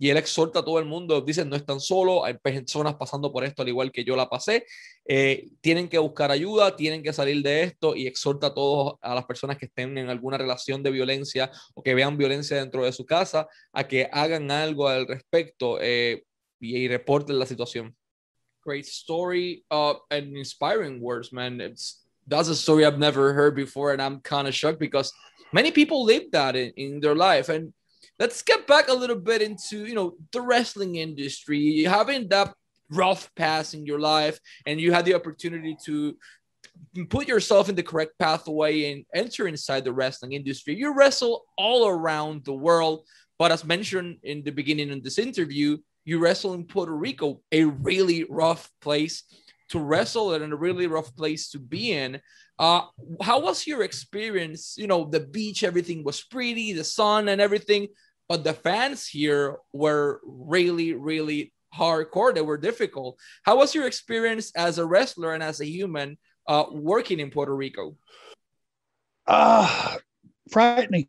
y 0.00 0.08
él 0.08 0.16
exhorta 0.16 0.60
a 0.60 0.64
todo 0.64 0.78
el 0.78 0.86
mundo, 0.86 1.20
dice, 1.20 1.44
no 1.44 1.54
están 1.56 1.78
solos, 1.78 2.22
hay 2.24 2.32
personas 2.38 2.94
pasando 2.94 3.30
por 3.30 3.44
esto 3.44 3.60
al 3.60 3.68
igual 3.68 3.92
que 3.92 4.02
yo 4.02 4.16
la 4.16 4.30
pasé, 4.30 4.64
eh, 5.04 5.50
tienen 5.60 5.90
que 5.90 5.98
buscar 5.98 6.30
ayuda, 6.30 6.74
tienen 6.74 7.02
que 7.02 7.12
salir 7.12 7.42
de 7.42 7.64
esto 7.64 7.94
y 7.94 8.06
exhorta 8.06 8.46
a 8.46 8.54
todos, 8.54 8.94
a 9.02 9.14
las 9.14 9.26
personas 9.26 9.58
que 9.58 9.66
estén 9.66 9.98
en 9.98 10.08
alguna 10.08 10.38
relación 10.38 10.82
de 10.82 10.90
violencia 10.90 11.50
o 11.74 11.82
que 11.82 11.94
vean 11.94 12.16
violencia 12.16 12.56
dentro 12.56 12.82
de 12.82 12.92
su 12.92 13.04
casa, 13.04 13.46
a 13.74 13.86
que 13.86 14.08
hagan 14.10 14.50
algo 14.50 14.88
al 14.88 15.06
respecto 15.06 15.78
eh, 15.82 16.24
y, 16.58 16.88
reporten 16.88 17.38
la 17.38 17.44
situación. 17.44 17.94
Great 18.64 18.86
story 18.86 19.66
uh, 19.70 19.96
and 20.10 20.34
inspiring 20.34 21.02
words, 21.02 21.30
man. 21.30 21.60
It's, 21.60 22.06
that's 22.26 22.48
a 22.48 22.56
story 22.56 22.86
I've 22.86 22.98
never 22.98 23.34
heard 23.34 23.54
before 23.54 23.92
and 23.92 24.00
I'm 24.00 24.20
kind 24.22 24.48
of 24.48 24.54
shocked 24.54 24.78
because 24.78 25.12
many 25.52 25.70
people 25.70 26.06
live 26.06 26.30
that 26.32 26.56
in, 26.56 26.72
in 26.76 27.00
their 27.00 27.14
life 27.14 27.50
and 27.50 27.74
let's 28.20 28.42
get 28.42 28.66
back 28.66 28.88
a 28.88 28.94
little 28.94 29.16
bit 29.16 29.42
into 29.42 29.86
you 29.86 29.94
know 29.94 30.14
the 30.32 30.42
wrestling 30.42 30.96
industry. 30.96 31.58
You 31.58 31.88
having 31.88 32.28
that 32.28 32.54
rough 32.90 33.30
pass 33.34 33.74
in 33.74 33.86
your 33.86 33.98
life 33.98 34.38
and 34.66 34.80
you 34.80 34.92
had 34.92 35.04
the 35.04 35.14
opportunity 35.14 35.76
to 35.84 36.16
put 37.08 37.28
yourself 37.28 37.68
in 37.68 37.74
the 37.76 37.82
correct 37.82 38.12
pathway 38.18 38.92
and 38.92 39.04
enter 39.14 39.46
inside 39.48 39.84
the 39.84 39.92
wrestling 39.92 40.32
industry. 40.32 40.76
You 40.76 40.94
wrestle 40.94 41.44
all 41.56 41.88
around 41.88 42.44
the 42.44 42.54
world 42.54 43.06
but 43.38 43.50
as 43.50 43.64
mentioned 43.64 44.18
in 44.22 44.44
the 44.44 44.50
beginning 44.50 44.90
of 44.92 45.02
this 45.02 45.18
interview 45.18 45.78
you 46.04 46.18
wrestle 46.18 46.52
in 46.52 46.64
puerto 46.64 46.92
rico 46.92 47.40
a 47.52 47.64
really 47.64 48.24
rough 48.24 48.70
place 48.82 49.24
to 49.70 49.78
wrestle 49.78 50.34
and 50.34 50.52
a 50.52 50.56
really 50.56 50.88
rough 50.88 51.14
place 51.16 51.48
to 51.50 51.58
be 51.58 51.92
in. 51.92 52.20
Uh, 52.58 52.82
how 53.22 53.40
was 53.40 53.66
your 53.66 53.82
experience? 53.82 54.74
You 54.76 54.86
know 54.86 55.04
the 55.04 55.20
beach 55.20 55.64
everything 55.64 56.04
was 56.04 56.20
pretty 56.22 56.72
the 56.72 56.84
sun 56.84 57.28
and 57.28 57.40
everything 57.40 57.88
but 58.30 58.44
the 58.44 58.52
fans 58.52 59.08
here 59.08 59.56
were 59.72 60.20
really, 60.24 60.94
really 60.94 61.52
hardcore. 61.76 62.32
They 62.32 62.42
were 62.42 62.56
difficult. 62.56 63.18
How 63.42 63.56
was 63.56 63.74
your 63.74 63.88
experience 63.88 64.52
as 64.54 64.78
a 64.78 64.86
wrestler 64.86 65.34
and 65.34 65.42
as 65.42 65.60
a 65.60 65.66
human 65.66 66.16
uh, 66.46 66.66
working 66.70 67.18
in 67.18 67.32
Puerto 67.32 67.52
Rico? 67.52 67.96
Uh, 69.26 69.96
frightening. 70.48 71.08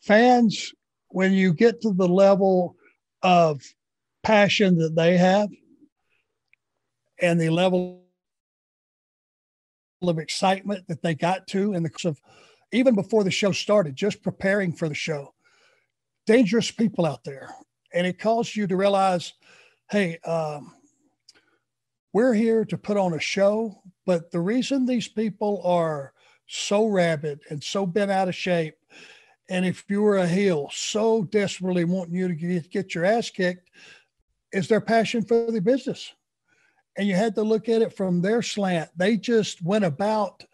Fans, 0.00 0.72
when 1.08 1.32
you 1.32 1.52
get 1.52 1.80
to 1.80 1.92
the 1.92 2.06
level 2.06 2.76
of 3.24 3.62
passion 4.22 4.78
that 4.78 4.94
they 4.94 5.16
have 5.16 5.48
and 7.20 7.40
the 7.40 7.50
level 7.50 8.04
of 10.02 10.20
excitement 10.20 10.86
that 10.86 11.02
they 11.02 11.16
got 11.16 11.48
to 11.48 11.74
in 11.74 11.82
the 11.82 11.90
course 11.90 12.04
of 12.04 12.20
even 12.72 12.94
before 12.94 13.22
the 13.22 13.30
show 13.30 13.52
started, 13.52 13.94
just 13.94 14.22
preparing 14.22 14.72
for 14.72 14.88
the 14.88 14.94
show. 14.94 15.34
Dangerous 16.26 16.70
people 16.70 17.06
out 17.06 17.24
there. 17.24 17.50
And 17.94 18.06
it 18.06 18.18
caused 18.18 18.56
you 18.56 18.66
to 18.66 18.76
realize, 18.76 19.34
hey, 19.90 20.18
um, 20.24 20.74
we're 22.12 22.34
here 22.34 22.64
to 22.64 22.78
put 22.78 22.96
on 22.96 23.14
a 23.14 23.20
show, 23.20 23.82
but 24.06 24.30
the 24.30 24.40
reason 24.40 24.86
these 24.86 25.08
people 25.08 25.62
are 25.64 26.12
so 26.46 26.86
rabid 26.86 27.40
and 27.50 27.62
so 27.62 27.86
bent 27.86 28.10
out 28.10 28.28
of 28.28 28.34
shape, 28.34 28.76
and 29.48 29.64
if 29.64 29.84
you 29.88 30.02
were 30.02 30.18
a 30.18 30.26
heel, 30.26 30.70
so 30.72 31.24
desperately 31.24 31.84
wanting 31.84 32.14
you 32.14 32.28
to 32.28 32.34
get, 32.34 32.70
get 32.70 32.94
your 32.94 33.04
ass 33.04 33.30
kicked, 33.30 33.70
is 34.52 34.68
their 34.68 34.80
passion 34.80 35.22
for 35.22 35.50
the 35.50 35.60
business. 35.60 36.12
And 36.96 37.08
you 37.08 37.14
had 37.14 37.34
to 37.36 37.42
look 37.42 37.68
at 37.68 37.82
it 37.82 37.96
from 37.96 38.20
their 38.20 38.42
slant. 38.42 38.90
They 38.96 39.16
just 39.16 39.62
went 39.62 39.84
about 39.84 40.44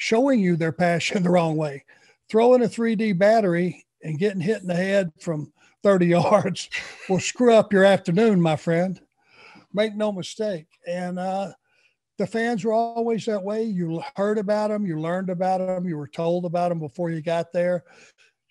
showing 0.00 0.40
you 0.40 0.56
their 0.56 0.72
passion 0.72 1.22
the 1.22 1.30
wrong 1.30 1.56
way. 1.56 1.84
Throwing 2.30 2.62
a 2.62 2.66
3D 2.66 3.18
battery 3.18 3.84
and 4.02 4.18
getting 4.18 4.40
hit 4.40 4.62
in 4.62 4.68
the 4.68 4.74
head 4.74 5.12
from 5.20 5.52
30 5.82 6.06
yards 6.18 6.70
will 7.08 7.20
screw 7.20 7.54
up 7.54 7.72
your 7.72 7.84
afternoon, 7.84 8.40
my 8.40 8.56
friend. 8.56 8.98
Make 9.72 9.94
no 9.94 10.10
mistake. 10.10 10.66
And 10.86 11.18
uh, 11.18 11.52
the 12.16 12.26
fans 12.26 12.64
were 12.64 12.72
always 12.72 13.26
that 13.26 13.42
way. 13.42 13.62
You 13.64 14.02
heard 14.16 14.38
about 14.38 14.70
them, 14.70 14.86
you 14.86 14.98
learned 14.98 15.28
about 15.28 15.58
them, 15.58 15.86
you 15.86 15.96
were 15.96 16.08
told 16.08 16.46
about 16.46 16.70
them 16.70 16.80
before 16.80 17.10
you 17.10 17.20
got 17.20 17.52
there. 17.52 17.84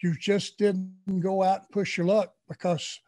You 0.03 0.15
just 0.15 0.57
didn't 0.57 1.19
go 1.19 1.43
out 1.43 1.61
and 1.61 1.69
push 1.71 1.97
your 1.97 2.05
luck 2.05 2.33
because 2.47 2.99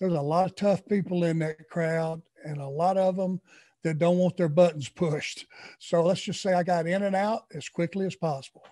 there's 0.00 0.14
a 0.14 0.20
lot 0.20 0.46
of 0.46 0.56
tough 0.56 0.84
people 0.86 1.24
in 1.24 1.38
that 1.40 1.68
crowd, 1.70 2.22
and 2.44 2.58
a 2.58 2.66
lot 2.66 2.96
of 2.96 3.16
them 3.16 3.40
that 3.86 3.98
don't 3.98 4.18
want 4.18 4.36
their 4.36 4.48
buttons 4.48 4.88
pushed. 4.88 5.46
So 5.78 6.02
let's 6.02 6.20
just 6.20 6.42
say 6.42 6.52
I 6.52 6.64
got 6.64 6.88
in 6.88 7.04
and 7.04 7.14
out 7.14 7.44
as 7.54 7.68
quickly 7.68 8.04
as 8.04 8.16
possible. 8.16 8.62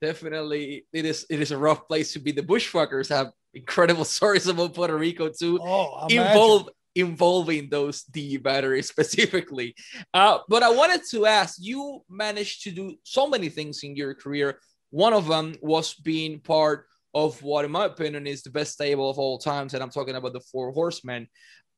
Definitely, 0.00 0.86
it 0.92 1.04
is. 1.04 1.26
It 1.28 1.40
is 1.40 1.50
a 1.50 1.58
rough 1.58 1.88
place 1.88 2.12
to 2.12 2.20
be. 2.20 2.30
The 2.30 2.44
bushwhackers 2.44 3.08
have 3.08 3.32
incredible 3.52 4.04
stories 4.16 4.46
about 4.46 4.74
Puerto 4.74 4.96
Rico 4.96 5.28
too, 5.28 5.58
oh, 5.60 6.06
involve, 6.08 6.68
involving 6.94 7.68
those 7.68 8.04
D 8.04 8.36
batteries 8.36 8.88
specifically. 8.94 9.74
Uh, 10.14 10.38
but 10.48 10.62
I 10.62 10.70
wanted 10.70 11.02
to 11.10 11.26
ask, 11.26 11.56
you 11.58 12.04
managed 12.08 12.62
to 12.62 12.70
do 12.70 12.94
so 13.02 13.26
many 13.28 13.48
things 13.48 13.82
in 13.82 13.96
your 13.96 14.14
career. 14.14 14.60
One 14.90 15.12
of 15.12 15.26
them 15.26 15.56
was 15.60 15.94
being 15.94 16.38
part 16.38 16.86
of 17.12 17.42
what, 17.42 17.64
in 17.64 17.72
my 17.72 17.86
opinion, 17.86 18.28
is 18.28 18.42
the 18.42 18.50
best 18.50 18.74
stable 18.74 19.10
of 19.10 19.18
all 19.18 19.38
times, 19.38 19.74
and 19.74 19.82
I'm 19.82 19.90
talking 19.90 20.14
about 20.14 20.34
the 20.34 20.40
Four 20.52 20.70
Horsemen 20.70 21.26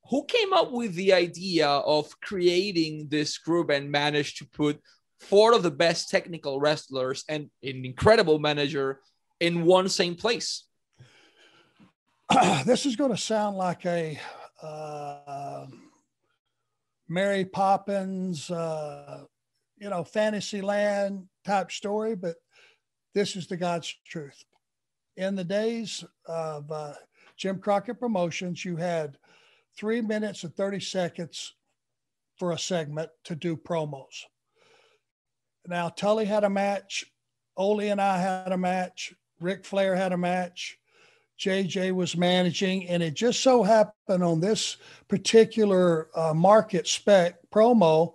who 0.08 0.24
came 0.24 0.52
up 0.52 0.72
with 0.72 0.94
the 0.94 1.12
idea 1.12 1.68
of 1.68 2.18
creating 2.20 3.08
this 3.08 3.38
group 3.38 3.70
and 3.70 3.90
managed 3.90 4.38
to 4.38 4.48
put 4.48 4.80
four 5.20 5.52
of 5.52 5.62
the 5.62 5.70
best 5.70 6.08
technical 6.08 6.58
wrestlers 6.58 7.24
and 7.28 7.50
an 7.62 7.84
incredible 7.84 8.38
manager 8.38 9.00
in 9.38 9.64
one 9.64 9.88
same 9.88 10.14
place? 10.14 10.64
this 12.64 12.86
is 12.86 12.96
going 12.96 13.10
to 13.10 13.16
sound 13.16 13.56
like 13.56 13.84
a 13.86 14.18
uh, 14.62 15.66
Mary 17.08 17.44
Poppins, 17.44 18.50
uh, 18.50 19.24
you 19.78 19.90
know, 19.90 20.04
Fantasyland 20.04 21.26
type 21.44 21.72
story, 21.72 22.14
but 22.14 22.36
this 23.14 23.34
is 23.34 23.46
the 23.48 23.56
God's 23.56 23.92
truth. 24.06 24.44
In 25.16 25.34
the 25.34 25.44
days 25.44 26.04
of 26.26 26.70
uh, 26.70 26.94
Jim 27.36 27.58
Crockett 27.58 27.98
Promotions, 27.98 28.64
you 28.64 28.76
had 28.76 29.18
three 29.80 30.02
minutes 30.02 30.44
and 30.44 30.54
30 30.54 30.78
seconds 30.78 31.54
for 32.38 32.52
a 32.52 32.58
segment 32.58 33.08
to 33.24 33.34
do 33.34 33.56
promos. 33.56 34.24
Now, 35.66 35.88
Tully 35.88 36.26
had 36.26 36.44
a 36.44 36.50
match. 36.50 37.06
Ole 37.56 37.80
and 37.80 38.00
I 38.00 38.18
had 38.18 38.52
a 38.52 38.58
match. 38.58 39.14
Ric 39.40 39.64
Flair 39.64 39.96
had 39.96 40.12
a 40.12 40.18
match. 40.18 40.78
JJ 41.40 41.92
was 41.92 42.14
managing, 42.14 42.86
and 42.88 43.02
it 43.02 43.14
just 43.14 43.40
so 43.40 43.62
happened 43.62 44.22
on 44.22 44.40
this 44.40 44.76
particular 45.08 46.08
uh, 46.14 46.34
market 46.34 46.86
spec 46.86 47.38
promo, 47.50 48.12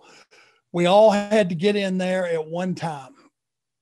we 0.72 0.86
all 0.86 1.10
had 1.10 1.50
to 1.50 1.56
get 1.56 1.76
in 1.76 1.98
there 1.98 2.28
at 2.28 2.46
one 2.46 2.76
time. 2.76 3.16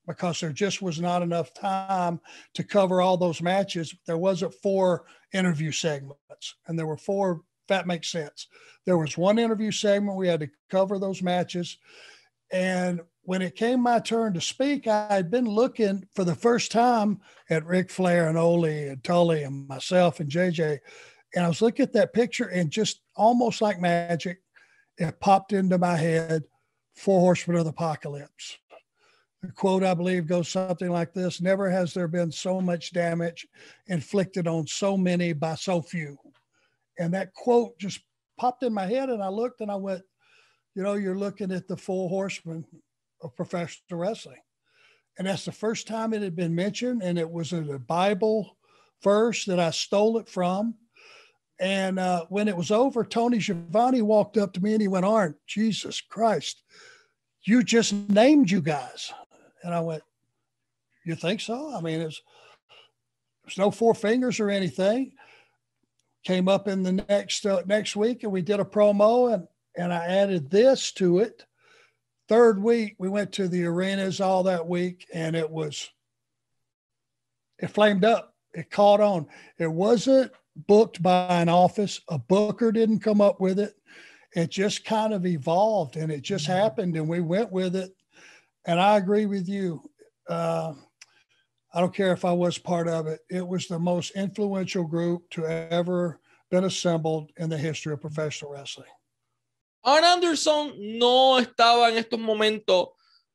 because 0.08 0.40
there 0.40 0.52
just 0.52 0.82
was 0.82 1.00
not 1.00 1.22
enough 1.22 1.54
time 1.54 2.20
to 2.54 2.64
cover 2.64 3.02
all 3.02 3.18
those 3.18 3.42
matches. 3.42 3.94
There 4.06 4.18
wasn't 4.18 4.54
four 4.54 5.06
interview 5.34 5.72
segments, 5.72 6.56
and 6.68 6.80
there 6.80 6.88
were 6.88 6.98
four. 6.98 7.42
That 7.68 7.88
makes 7.88 8.12
sense. 8.12 8.48
There 8.86 8.98
was 8.98 9.18
one 9.18 9.40
interview 9.40 9.72
segment. 9.72 10.18
We 10.18 10.28
had 10.28 10.42
to 10.42 10.50
cover 10.70 11.00
those 11.00 11.22
matches. 11.22 11.78
And 12.52 13.02
when 13.24 13.42
it 13.42 13.56
came 13.56 13.82
my 13.82 14.00
turn 14.00 14.34
to 14.34 14.42
speak, 14.42 14.86
I 14.88 15.08
had 15.10 15.32
been 15.32 15.46
looking 15.46 16.06
for 16.14 16.24
the 16.24 16.36
first 16.36 16.72
time 16.72 17.22
at 17.50 17.66
Ric 17.66 17.90
Flair 17.90 18.28
and 18.28 18.38
Ole 18.38 18.66
and 18.66 19.04
Tully 19.04 19.44
and 19.44 19.68
myself 19.68 20.20
and 20.20 20.30
JJ. 20.30 20.80
And 21.36 21.46
I 21.46 21.48
was 21.48 21.62
looking 21.62 21.84
at 21.84 21.94
that 21.94 22.14
picture 22.14 22.48
and 22.48 22.70
just 22.70 23.02
almost 23.16 23.62
like 23.62 23.80
magic, 23.80 24.42
it 24.98 25.20
popped 25.20 25.54
into 25.54 25.78
my 25.78 25.96
head 25.96 26.44
Four 26.96 27.22
Horsemen 27.22 27.58
of 27.58 27.66
the 27.66 27.72
Apocalypse. 27.72 28.58
The 29.42 29.52
quote, 29.52 29.84
I 29.84 29.94
believe, 29.94 30.28
goes 30.28 30.48
something 30.48 30.90
like 30.90 31.14
this 31.14 31.42
Never 31.42 31.70
has 31.70 31.94
there 31.94 32.08
been 32.08 32.32
so 32.32 32.62
much 32.62 32.94
damage 32.94 33.48
inflicted 33.88 34.48
on 34.48 34.68
so 34.68 34.96
many 34.96 35.34
by 35.34 35.56
so 35.56 35.82
few. 35.82 36.18
And 37.00 37.14
that 37.14 37.34
quote 37.34 37.78
just 37.80 38.00
popped 38.38 38.64
in 38.64 38.74
my 38.74 38.86
head. 38.86 39.10
And 39.10 39.24
I 39.24 39.30
looked 39.30 39.62
and 39.62 39.72
I 39.72 39.76
went, 39.76 40.02
You 40.76 40.84
know, 40.84 40.94
you're 40.94 41.18
looking 41.18 41.52
at 41.52 41.68
the 41.68 41.78
Four 41.78 42.10
Horsemen 42.10 42.66
of 43.22 43.36
professional 43.36 44.00
wrestling. 44.00 44.42
And 45.18 45.28
that's 45.28 45.46
the 45.46 45.52
first 45.52 45.88
time 45.88 46.14
it 46.14 46.22
had 46.22 46.36
been 46.36 46.56
mentioned. 46.56 47.04
And 47.04 47.18
it 47.18 47.30
was 47.30 47.54
in 47.54 47.70
a 47.70 47.80
Bible 47.80 48.58
verse 49.04 49.46
that 49.46 49.60
I 49.60 49.72
stole 49.72 50.18
it 50.18 50.28
from. 50.28 50.76
And 51.60 52.00
uh, 52.00 52.26
when 52.30 52.48
it 52.48 52.58
was 52.58 52.72
over, 52.72 53.04
Tony 53.04 53.40
Schiavone 53.40 54.02
walked 54.02 54.38
up 54.38 54.54
to 54.54 54.64
me 54.64 54.74
and 54.74 54.82
he 54.82 54.88
went, 54.88 55.06
Arn, 55.06 55.36
Jesus 55.48 56.02
Christ, 56.02 56.64
you 57.44 57.64
just 57.64 57.94
named 58.10 58.50
you 58.50 58.62
guys. 58.62 59.14
And 59.64 59.74
I 59.74 59.80
went, 59.80 60.04
You 61.06 61.16
think 61.16 61.42
so? 61.42 61.76
I 61.76 61.82
mean, 61.82 62.02
it's 62.02 62.22
there's 63.44 63.58
no 63.58 63.72
four 63.72 63.94
fingers 63.94 64.40
or 64.40 64.50
anything. 64.50 65.14
Came 66.24 66.48
up 66.48 66.68
in 66.68 66.84
the 66.84 66.92
next 66.94 67.46
uh, 67.46 67.62
next 67.66 67.96
week 67.96 68.24
and 68.24 68.32
we 68.32 68.42
did 68.42 68.60
a 68.60 68.66
promo 68.66 69.34
and 69.34 69.48
and 69.76 69.94
I 69.94 70.06
added 70.06 70.50
this 70.50 70.92
to 70.94 71.20
it. 71.20 71.46
Third 72.30 72.62
week, 72.62 72.96
we 72.98 73.10
went 73.10 73.34
to 73.34 73.48
the 73.48 73.66
arenas 73.66 74.22
all 74.22 74.44
that 74.44 74.68
week 74.68 75.06
and 75.14 75.36
it 75.36 75.50
was 75.50 75.90
it 77.60 77.68
flamed 77.72 78.06
up. 78.06 78.36
It 78.54 78.70
caught 78.70 79.02
on. 79.02 79.28
It 79.58 79.72
wasn't 79.72 80.32
booked 80.56 81.02
by 81.02 81.42
an 81.42 81.50
office. 81.50 82.00
A 82.08 82.20
booker 82.20 82.72
didn't 82.72 83.00
come 83.00 83.22
up 83.22 83.40
with 83.40 83.60
it. 83.60 83.74
It 84.36 84.50
just 84.50 84.86
kind 84.86 85.14
of 85.14 85.26
evolved 85.26 85.96
and 85.96 86.12
it 86.12 86.22
just 86.22 86.46
mm-hmm. 86.46 86.54
happened 86.54 86.96
and 86.96 87.08
we 87.08 87.22
went 87.22 87.52
with 87.52 87.76
it. 87.76 87.96
And 88.66 88.80
I 88.80 88.98
agree 88.98 89.26
with 89.26 89.48
you. 89.48 89.82
Uh, 90.28 90.74
I 91.74 91.80
don't 91.80 91.94
care 91.94 92.14
if 92.14 92.24
I 92.24 92.32
was 92.32 92.60
part 92.60 92.88
of 92.88 93.08
it. 93.08 93.22
It 93.30 93.46
was 93.46 93.68
the 93.68 93.80
most 93.80 94.12
influential 94.16 94.84
group 94.84 95.30
to 95.32 95.46
ever 95.48 96.20
been 96.52 96.66
assembled 96.66 97.32
in 97.38 97.50
the 97.50 97.58
history 97.58 97.94
of 97.94 98.02
professional 98.02 98.52
wrestling. 98.52 98.92
Arn 99.84 100.04
Anderson 100.04 100.74
no 101.00 101.40
estaba 101.40 101.90
en 101.90 101.98
estos 101.98 102.20
momentos 102.20 102.90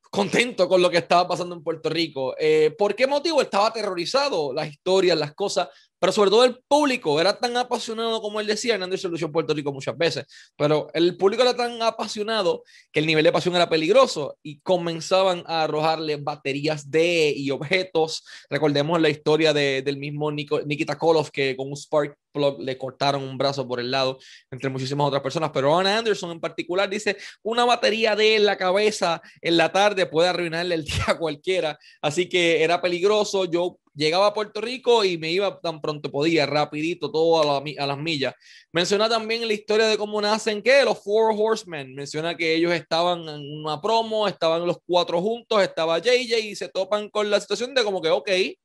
contento 0.09 0.67
con 0.67 0.81
lo 0.81 0.89
que 0.89 0.97
estaba 0.97 1.27
pasando 1.27 1.55
en 1.55 1.63
Puerto 1.63 1.89
Rico. 1.89 2.33
Eh, 2.39 2.73
¿Por 2.77 2.95
qué 2.95 3.05
motivo? 3.05 3.41
Estaba 3.41 3.67
aterrorizado, 3.67 4.53
las 4.53 4.69
historias, 4.69 5.17
las 5.17 5.35
cosas, 5.35 5.67
pero 5.99 6.11
sobre 6.11 6.29
todo 6.29 6.43
el 6.45 6.59
público 6.67 7.19
era 7.19 7.37
tan 7.37 7.55
apasionado 7.57 8.21
como 8.21 8.39
él 8.39 8.47
decía, 8.47 8.75
Hernández 8.75 9.01
solución 9.01 9.31
Puerto 9.31 9.53
Rico 9.53 9.71
muchas 9.71 9.97
veces, 9.97 10.25
pero 10.57 10.87
el 10.93 11.17
público 11.17 11.43
era 11.43 11.55
tan 11.55 11.81
apasionado 11.81 12.63
que 12.91 12.99
el 12.99 13.05
nivel 13.05 13.23
de 13.23 13.31
pasión 13.31 13.55
era 13.55 13.69
peligroso 13.69 14.37
y 14.41 14.59
comenzaban 14.59 15.43
a 15.45 15.63
arrojarle 15.63 16.17
baterías 16.17 16.89
de 16.89 17.33
y 17.35 17.51
objetos. 17.51 18.23
Recordemos 18.49 18.99
la 19.01 19.09
historia 19.09 19.53
de, 19.53 19.81
del 19.81 19.97
mismo 19.97 20.31
Nikita 20.31 20.97
Koloff 20.97 21.29
que 21.29 21.55
con 21.55 21.69
un 21.69 21.75
spark 21.75 22.17
plug 22.31 22.59
le 22.61 22.77
cortaron 22.77 23.23
un 23.23 23.37
brazo 23.37 23.67
por 23.67 23.79
el 23.79 23.91
lado, 23.91 24.19
entre 24.51 24.69
muchísimas 24.69 25.07
otras 25.07 25.21
personas, 25.21 25.51
pero 25.53 25.69
Ron 25.69 25.87
Anderson 25.87 26.31
en 26.31 26.39
particular 26.39 26.89
dice, 26.89 27.17
una 27.43 27.65
batería 27.65 28.15
de 28.15 28.35
en 28.35 28.45
la 28.45 28.57
cabeza 28.57 29.21
en 29.41 29.57
la 29.57 29.71
tarde 29.71 30.05
puede 30.05 30.29
arruinarle 30.29 30.75
el 30.75 30.83
día 30.83 31.03
a 31.07 31.17
cualquiera, 31.17 31.77
así 32.01 32.29
que 32.29 32.63
era 32.63 32.81
peligroso. 32.81 33.45
Yo 33.45 33.79
llegaba 33.93 34.27
a 34.27 34.33
Puerto 34.33 34.61
Rico 34.61 35.03
y 35.03 35.17
me 35.17 35.31
iba 35.31 35.59
tan 35.59 35.81
pronto 35.81 36.11
podía, 36.11 36.45
rapidito, 36.45 37.11
todo 37.11 37.41
a, 37.41 37.63
a, 37.77 37.87
las 37.87 37.97
millas. 37.97 38.33
Menciona 38.71 39.09
también 39.09 39.47
la 39.47 39.53
historia 39.53 39.87
de 39.87 39.97
cómo 39.97 40.21
nacen, 40.21 40.61
¿qué? 40.61 40.83
Los 40.83 41.03
Four 41.03 41.33
Horsemen. 41.37 41.93
Menciona 41.95 42.35
que 42.35 42.55
ellos 42.55 42.73
estaban 42.73 43.27
en 43.27 43.59
una 43.59 43.81
promo, 43.81 44.27
estaban 44.27 44.65
los 44.65 44.77
cuatro 44.85 45.21
juntos, 45.21 45.61
estaba 45.61 45.99
JJ 45.99 46.39
y 46.39 46.55
se 46.55 46.69
topan 46.69 47.09
con 47.09 47.29
la 47.29 47.39
situación 47.39 47.73
de 47.73 47.83
como 47.83 48.01
que, 48.01 48.09
ok, 48.09 48.27
de 48.27 48.57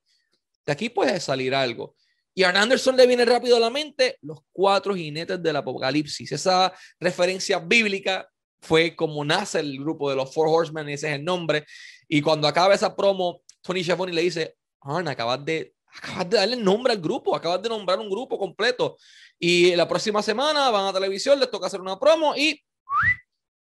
aquí 0.73 0.89
puede 0.89 1.21
salir 1.21 1.55
algo. 1.55 1.95
Y 2.35 2.43
a 2.43 2.51
Anderson 2.51 2.97
le 2.97 3.07
viene 3.07 3.25
rápido 3.25 3.57
a 3.57 3.61
la 3.61 3.71
mente 3.71 4.19
los 4.23 4.41
cuatro 4.53 4.95
jinetes 4.95 5.41
del 5.41 5.57
apocalipsis. 5.57 6.33
Esa 6.33 6.73
referencia 6.99 7.61
bíblica 7.61 8.29
fue 8.61 8.97
como 8.97 9.25
nace 9.25 9.61
el 9.61 9.79
grupo 9.79 10.11
de 10.11 10.17
los 10.17 10.35
Four 10.35 10.49
Horsemen, 10.49 10.89
ese 10.89 11.09
es 11.09 11.15
el 11.15 11.25
nombre. 11.25 11.65
Y 12.09 12.21
cuando 12.23 12.49
acaba 12.49 12.75
esa 12.75 12.97
promo, 12.97 13.43
Tony 13.63 13.83
Schiavone 13.83 14.13
le 14.13 14.23
dice, 14.23 14.57
Arn, 14.85 15.09
acabas 15.09 15.45
de, 15.45 15.75
acabas 16.03 16.31
de 16.31 16.37
darle 16.37 16.57
nombre 16.57 16.93
al 16.93 17.01
grupo, 17.01 17.35
acabas 17.35 17.63
de 17.63 17.69
nombrar 17.69 17.99
un 17.99 18.11
grupo 18.11 18.39
completo. 18.39 18.97
Y 19.39 19.75
la 19.75 19.89
próxima 19.89 20.23
semana 20.23 20.71
van 20.71 20.87
a 20.87 20.93
televisión, 20.93 21.41
les 21.41 21.51
toca 21.51 21.67
hacer 21.67 21.81
una 21.81 21.99
promo 21.99 22.35
y 22.37 22.63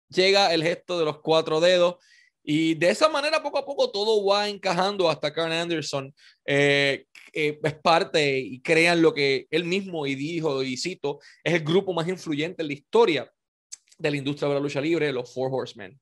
llega 0.08 0.52
el 0.52 0.62
gesto 0.62 0.98
de 0.98 1.04
los 1.04 1.20
cuatro 1.20 1.60
dedos. 1.60 1.96
Y 2.46 2.74
de 2.74 2.90
esa 2.90 3.08
manera, 3.08 3.42
poco 3.42 3.58
a 3.58 3.64
poco, 3.64 3.90
todo 3.90 4.22
va 4.26 4.48
encajando 4.48 5.08
hasta 5.08 5.32
Carl 5.32 5.50
Anderson. 5.50 6.14
Eh, 6.44 7.06
eh, 7.32 7.58
es 7.62 7.74
parte 7.74 8.38
y 8.38 8.60
crean 8.60 9.00
lo 9.00 9.14
que 9.14 9.46
él 9.50 9.64
mismo 9.64 10.06
y 10.06 10.14
dijo 10.14 10.62
y 10.62 10.76
cito, 10.76 11.20
es 11.42 11.54
el 11.54 11.64
grupo 11.64 11.92
más 11.94 12.06
influyente 12.06 12.62
en 12.62 12.68
la 12.68 12.74
historia 12.74 13.32
de 13.98 14.10
la 14.10 14.16
industria 14.16 14.48
de 14.48 14.54
la 14.54 14.60
lucha 14.60 14.80
libre, 14.80 15.12
los 15.12 15.32
Four 15.32 15.50
Horsemen. 15.52 15.98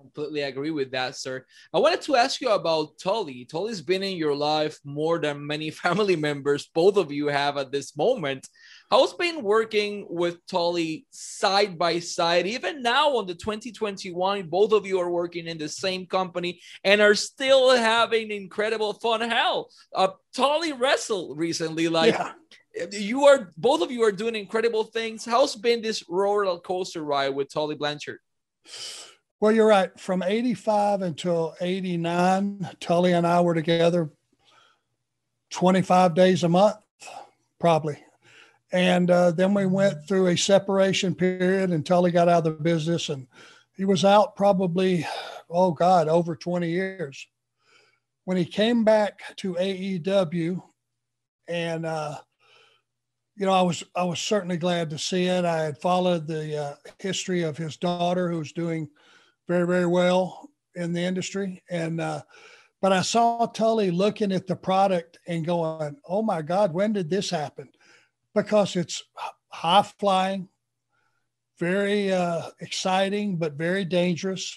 Completely 0.00 0.40
agree 0.40 0.70
with 0.70 0.90
that, 0.92 1.14
sir. 1.14 1.44
I 1.74 1.78
wanted 1.78 2.00
to 2.02 2.16
ask 2.16 2.40
you 2.40 2.48
about 2.48 2.98
Tully. 2.98 3.44
Tully's 3.44 3.82
been 3.82 4.02
in 4.02 4.16
your 4.16 4.34
life 4.34 4.78
more 4.82 5.18
than 5.18 5.46
many 5.46 5.70
family 5.82 6.16
members, 6.16 6.70
both 6.74 6.96
of 6.96 7.12
you 7.12 7.26
have 7.26 7.58
at 7.58 7.70
this 7.70 7.94
moment. 7.94 8.48
How's 8.90 9.12
been 9.12 9.42
working 9.42 10.06
with 10.08 10.38
Tully 10.46 11.06
side 11.10 11.78
by 11.78 11.98
side? 11.98 12.46
Even 12.46 12.82
now 12.82 13.18
on 13.18 13.26
the 13.26 13.34
2021, 13.34 14.48
both 14.48 14.72
of 14.72 14.86
you 14.86 14.98
are 14.98 15.10
working 15.10 15.46
in 15.46 15.58
the 15.58 15.68
same 15.68 16.06
company 16.06 16.62
and 16.82 17.02
are 17.02 17.14
still 17.14 17.76
having 17.76 18.30
incredible 18.30 18.94
fun. 18.94 19.20
Hell, 19.20 19.68
uh, 19.94 20.08
Tully 20.34 20.72
wrestled 20.72 21.36
recently. 21.36 21.88
Like 21.88 22.14
yeah. 22.14 22.86
you 22.92 23.26
are, 23.26 23.50
both 23.58 23.82
of 23.82 23.90
you 23.90 24.02
are 24.04 24.12
doing 24.12 24.34
incredible 24.34 24.84
things. 24.84 25.26
How's 25.26 25.54
been 25.56 25.82
this 25.82 26.02
roller 26.08 26.58
coaster 26.58 27.04
ride 27.04 27.34
with 27.34 27.52
Tully 27.52 27.74
Blanchard? 27.74 28.20
Well, 29.40 29.52
you're 29.52 29.66
right. 29.66 29.98
From 29.98 30.22
85 30.22 31.00
until 31.00 31.54
89, 31.62 32.76
Tully 32.78 33.12
and 33.12 33.26
I 33.26 33.40
were 33.40 33.54
together 33.54 34.10
25 35.48 36.14
days 36.14 36.44
a 36.44 36.48
month, 36.48 36.76
probably. 37.58 37.98
And 38.70 39.10
uh, 39.10 39.30
then 39.30 39.54
we 39.54 39.64
went 39.64 40.06
through 40.06 40.26
a 40.26 40.36
separation 40.36 41.14
period 41.14 41.70
and 41.70 41.84
Tully 41.86 42.10
got 42.10 42.28
out 42.28 42.46
of 42.46 42.58
the 42.58 42.62
business 42.62 43.08
and 43.08 43.26
he 43.76 43.86
was 43.86 44.04
out 44.04 44.36
probably, 44.36 45.06
oh 45.48 45.72
God, 45.72 46.06
over 46.06 46.36
20 46.36 46.68
years. 46.68 47.26
When 48.26 48.36
he 48.36 48.44
came 48.44 48.84
back 48.84 49.22
to 49.36 49.54
AEW 49.54 50.62
and, 51.48 51.86
uh, 51.86 52.18
you 53.36 53.46
know, 53.46 53.52
I 53.52 53.62
was 53.62 53.82
I 53.96 54.04
was 54.04 54.20
certainly 54.20 54.58
glad 54.58 54.90
to 54.90 54.98
see 54.98 55.24
it. 55.24 55.46
I 55.46 55.62
had 55.62 55.78
followed 55.78 56.26
the 56.26 56.62
uh, 56.62 56.74
history 56.98 57.42
of 57.42 57.56
his 57.56 57.78
daughter, 57.78 58.30
who's 58.30 58.52
doing 58.52 58.90
very, 59.50 59.66
very 59.66 59.86
well 59.86 60.48
in 60.76 60.92
the 60.92 61.00
industry. 61.00 61.60
And, 61.68 62.00
uh, 62.00 62.22
but 62.80 62.92
I 62.92 63.02
saw 63.02 63.46
Tully 63.46 63.90
looking 63.90 64.30
at 64.30 64.46
the 64.46 64.54
product 64.54 65.18
and 65.26 65.44
going, 65.44 65.96
oh 66.08 66.22
my 66.22 66.40
God, 66.40 66.72
when 66.72 66.92
did 66.92 67.10
this 67.10 67.30
happen? 67.30 67.68
Because 68.32 68.76
it's 68.76 69.02
high 69.48 69.82
flying, 69.98 70.48
very 71.58 72.12
uh, 72.12 72.42
exciting, 72.60 73.38
but 73.38 73.54
very 73.54 73.84
dangerous. 73.84 74.56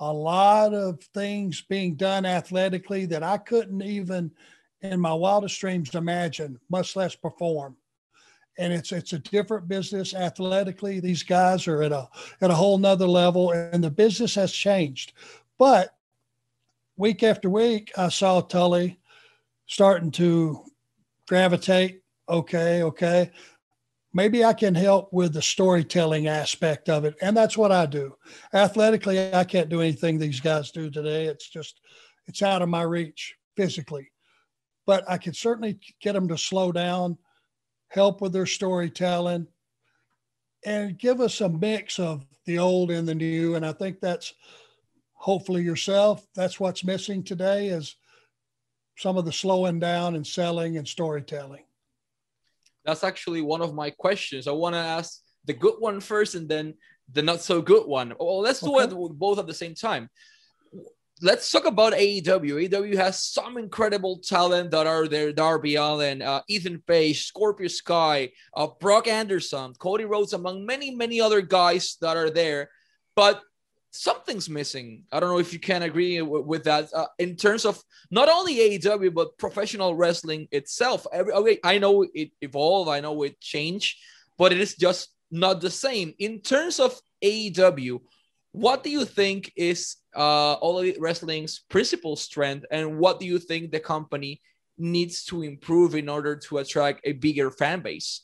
A 0.00 0.12
lot 0.12 0.74
of 0.74 1.00
things 1.14 1.62
being 1.62 1.94
done 1.94 2.26
athletically 2.26 3.06
that 3.06 3.22
I 3.22 3.38
couldn't 3.38 3.82
even 3.82 4.32
in 4.80 4.98
my 4.98 5.14
wildest 5.14 5.60
dreams 5.60 5.94
imagine, 5.94 6.58
much 6.68 6.96
less 6.96 7.14
perform 7.14 7.76
and 8.58 8.72
it's 8.72 8.92
it's 8.92 9.12
a 9.12 9.18
different 9.18 9.68
business 9.68 10.14
athletically. 10.14 11.00
These 11.00 11.22
guys 11.22 11.66
are 11.66 11.82
at 11.82 11.92
a 11.92 12.08
at 12.40 12.50
a 12.50 12.54
whole 12.54 12.78
nother 12.78 13.06
level, 13.06 13.52
and 13.52 13.82
the 13.82 13.90
business 13.90 14.34
has 14.34 14.52
changed. 14.52 15.12
But 15.58 15.94
week 16.96 17.22
after 17.22 17.48
week, 17.48 17.92
I 17.96 18.08
saw 18.08 18.40
Tully 18.40 18.98
starting 19.66 20.10
to 20.12 20.64
gravitate. 21.26 22.02
Okay, 22.28 22.82
okay. 22.82 23.30
Maybe 24.14 24.44
I 24.44 24.52
can 24.52 24.74
help 24.74 25.10
with 25.12 25.32
the 25.32 25.40
storytelling 25.40 26.26
aspect 26.26 26.90
of 26.90 27.06
it. 27.06 27.14
And 27.22 27.34
that's 27.34 27.56
what 27.56 27.72
I 27.72 27.86
do. 27.86 28.14
Athletically, 28.52 29.32
I 29.34 29.44
can't 29.44 29.70
do 29.70 29.80
anything 29.80 30.18
these 30.18 30.40
guys 30.40 30.70
do 30.70 30.90
today. 30.90 31.24
It's 31.24 31.48
just, 31.48 31.80
it's 32.26 32.42
out 32.42 32.60
of 32.60 32.68
my 32.68 32.82
reach 32.82 33.34
physically. 33.56 34.10
But 34.84 35.08
I 35.08 35.16
can 35.16 35.32
certainly 35.32 35.78
get 36.02 36.12
them 36.12 36.28
to 36.28 36.36
slow 36.36 36.72
down, 36.72 37.16
help 37.92 38.22
with 38.22 38.32
their 38.32 38.46
storytelling, 38.46 39.46
and 40.64 40.98
give 40.98 41.20
us 41.20 41.40
a 41.40 41.48
mix 41.48 41.98
of 41.98 42.24
the 42.46 42.58
old 42.58 42.90
and 42.90 43.06
the 43.06 43.14
new. 43.14 43.54
And 43.54 43.66
I 43.66 43.72
think 43.72 44.00
that's 44.00 44.32
hopefully 45.12 45.62
yourself. 45.62 46.26
That's 46.34 46.58
what's 46.58 46.84
missing 46.84 47.22
today 47.22 47.68
is 47.68 47.96
some 48.96 49.16
of 49.16 49.24
the 49.24 49.32
slowing 49.32 49.78
down 49.78 50.14
and 50.14 50.26
selling 50.26 50.78
and 50.78 50.88
storytelling. 50.88 51.64
That's 52.84 53.04
actually 53.04 53.42
one 53.42 53.60
of 53.60 53.74
my 53.74 53.90
questions. 53.90 54.48
I 54.48 54.52
want 54.52 54.74
to 54.74 54.80
ask 54.80 55.20
the 55.44 55.52
good 55.52 55.74
one 55.78 56.00
first 56.00 56.34
and 56.34 56.48
then 56.48 56.74
the 57.12 57.22
not 57.22 57.42
so 57.42 57.60
good 57.60 57.86
one. 57.86 58.14
Well, 58.18 58.40
let's 58.40 58.60
do 58.60 58.80
okay. 58.80 58.94
it 58.94 59.18
both 59.18 59.38
at 59.38 59.46
the 59.46 59.54
same 59.54 59.74
time. 59.74 60.08
Let's 61.24 61.52
talk 61.52 61.66
about 61.66 61.92
AEW. 61.92 62.68
AEW 62.68 62.96
has 62.96 63.22
some 63.22 63.56
incredible 63.56 64.18
talent 64.18 64.72
that 64.72 64.88
are 64.88 65.06
there: 65.06 65.32
Darby 65.32 65.76
Allin, 65.76 66.20
uh, 66.20 66.42
Ethan 66.48 66.82
Page, 66.84 67.26
Scorpio 67.26 67.68
Sky, 67.68 68.32
uh, 68.56 68.66
Brock 68.80 69.06
Anderson, 69.06 69.72
Cody 69.78 70.04
Rhodes, 70.04 70.32
among 70.32 70.66
many, 70.66 70.90
many 70.90 71.20
other 71.20 71.40
guys 71.40 71.96
that 72.00 72.16
are 72.16 72.28
there. 72.28 72.70
But 73.14 73.40
something's 73.92 74.50
missing. 74.50 75.04
I 75.12 75.20
don't 75.20 75.30
know 75.30 75.38
if 75.38 75.52
you 75.52 75.60
can 75.60 75.82
agree 75.82 76.20
with, 76.22 76.64
that 76.64 76.92
uh, 76.92 77.06
in 77.20 77.36
terms 77.36 77.64
of 77.64 77.80
not 78.10 78.28
only 78.28 78.56
AEW 78.56 79.14
but 79.14 79.38
professional 79.38 79.94
wrestling 79.94 80.48
itself. 80.50 81.06
Every, 81.12 81.32
okay, 81.32 81.58
I 81.62 81.78
know 81.78 82.04
it 82.14 82.32
evolved, 82.40 82.90
I 82.90 82.98
know 82.98 83.22
it 83.22 83.40
changed, 83.40 83.96
but 84.38 84.50
it 84.50 84.60
is 84.60 84.74
just 84.74 85.10
not 85.30 85.60
the 85.60 85.70
same. 85.70 86.14
In 86.18 86.40
terms 86.40 86.80
of 86.80 86.98
AEW, 87.22 88.00
what 88.50 88.82
do 88.82 88.90
you 88.90 89.04
think 89.04 89.52
is 89.56 89.96
uh, 90.16 90.54
All 90.54 90.78
Elite 90.78 91.00
Wrestling's 91.00 91.60
principal 91.68 92.16
strength, 92.16 92.66
and 92.70 92.98
what 92.98 93.20
do 93.20 93.26
you 93.26 93.38
think 93.38 93.70
the 93.70 93.80
company 93.80 94.40
needs 94.78 95.24
to 95.26 95.42
improve 95.42 95.94
in 95.94 96.08
order 96.08 96.36
to 96.36 96.58
attract 96.58 97.00
a 97.04 97.12
bigger 97.12 97.50
fan 97.50 97.80
base? 97.80 98.22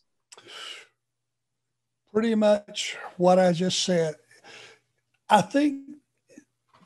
Pretty 2.12 2.34
much 2.34 2.96
what 3.16 3.38
I 3.38 3.52
just 3.52 3.84
said 3.84 4.14
I 5.30 5.42
think 5.42 5.82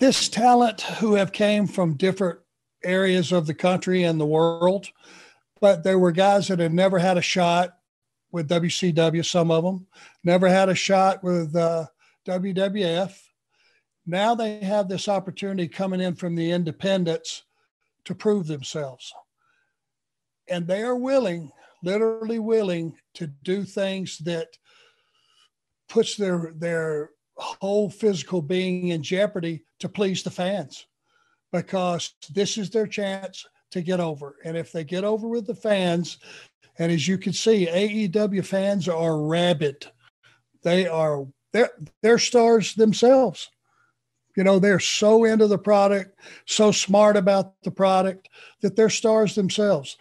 this 0.00 0.28
talent 0.28 0.80
who 0.80 1.14
have 1.14 1.32
came 1.32 1.66
from 1.66 1.94
different 1.94 2.40
areas 2.84 3.30
of 3.30 3.46
the 3.46 3.54
country 3.54 4.02
and 4.02 4.20
the 4.20 4.26
world, 4.26 4.88
but 5.60 5.84
there 5.84 5.98
were 5.98 6.10
guys 6.10 6.48
that 6.48 6.58
had 6.58 6.74
never 6.74 6.98
had 6.98 7.16
a 7.16 7.22
shot 7.22 7.78
with 8.32 8.48
WCW, 8.48 9.24
some 9.24 9.50
of 9.52 9.62
them, 9.62 9.86
never 10.24 10.48
had 10.48 10.68
a 10.68 10.74
shot 10.74 11.22
with 11.22 11.54
uh, 11.54 11.86
WWF. 12.26 13.16
Now 14.06 14.34
they 14.34 14.58
have 14.60 14.88
this 14.88 15.08
opportunity 15.08 15.68
coming 15.68 16.00
in 16.00 16.14
from 16.14 16.34
the 16.34 16.50
independents 16.50 17.44
to 18.04 18.14
prove 18.14 18.46
themselves. 18.46 19.12
And 20.48 20.66
they 20.66 20.82
are 20.82 20.96
willing, 20.96 21.50
literally 21.82 22.38
willing, 22.38 22.96
to 23.14 23.28
do 23.28 23.62
things 23.64 24.18
that 24.18 24.48
puts 25.88 26.16
their 26.16 26.52
their 26.56 27.10
whole 27.36 27.90
physical 27.90 28.42
being 28.42 28.88
in 28.88 29.02
jeopardy 29.02 29.64
to 29.78 29.88
please 29.88 30.22
the 30.22 30.30
fans 30.30 30.86
because 31.52 32.14
this 32.32 32.58
is 32.58 32.70
their 32.70 32.86
chance 32.86 33.46
to 33.70 33.82
get 33.82 34.00
over. 34.00 34.36
And 34.44 34.56
if 34.56 34.72
they 34.72 34.84
get 34.84 35.04
over 35.04 35.28
with 35.28 35.46
the 35.46 35.54
fans, 35.54 36.18
and 36.78 36.90
as 36.90 37.06
you 37.06 37.18
can 37.18 37.32
see, 37.32 37.66
AEW 37.66 38.44
fans 38.44 38.88
are 38.88 39.20
rabid. 39.20 39.86
They 40.62 40.86
are 40.86 41.26
they're 41.52 41.70
they're 42.02 42.18
stars 42.18 42.74
themselves. 42.74 43.50
You 44.36 44.44
know, 44.44 44.58
they're 44.58 44.80
so 44.80 45.24
into 45.24 45.46
the 45.46 45.58
product, 45.58 46.18
so 46.46 46.72
smart 46.72 47.16
about 47.16 47.54
the 47.62 47.70
product 47.70 48.28
that 48.62 48.76
they're 48.76 48.90
stars 48.90 49.34
themselves. 49.34 49.98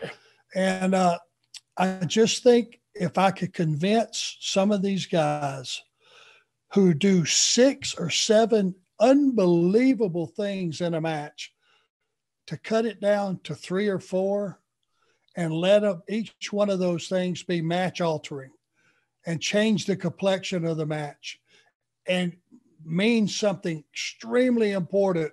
And 0.55 0.95
uh, 0.95 1.19
I 1.77 2.05
just 2.05 2.43
think 2.43 2.79
if 2.93 3.17
I 3.17 3.31
could 3.31 3.53
convince 3.53 4.37
some 4.39 4.71
of 4.71 4.81
these 4.81 5.05
guys 5.05 5.81
who 6.73 6.93
do 6.93 7.25
six 7.25 7.95
or 7.95 8.09
seven 8.09 8.75
unbelievable 8.99 10.27
things 10.27 10.79
in 10.81 10.93
a 10.93 11.01
match 11.01 11.53
to 12.47 12.57
cut 12.57 12.85
it 12.85 13.01
down 13.01 13.39
to 13.43 13.55
three 13.55 13.87
or 13.87 13.99
four 13.99 14.59
and 15.35 15.53
let 15.53 15.83
each 16.09 16.51
one 16.51 16.69
of 16.69 16.79
those 16.79 17.07
things 17.07 17.43
be 17.43 17.61
match 17.61 18.01
altering 18.01 18.51
and 19.25 19.41
change 19.41 19.85
the 19.85 19.95
complexion 19.95 20.65
of 20.65 20.77
the 20.77 20.85
match 20.85 21.39
and 22.07 22.35
mean 22.85 23.27
something 23.27 23.83
extremely 23.91 24.71
important 24.71 25.31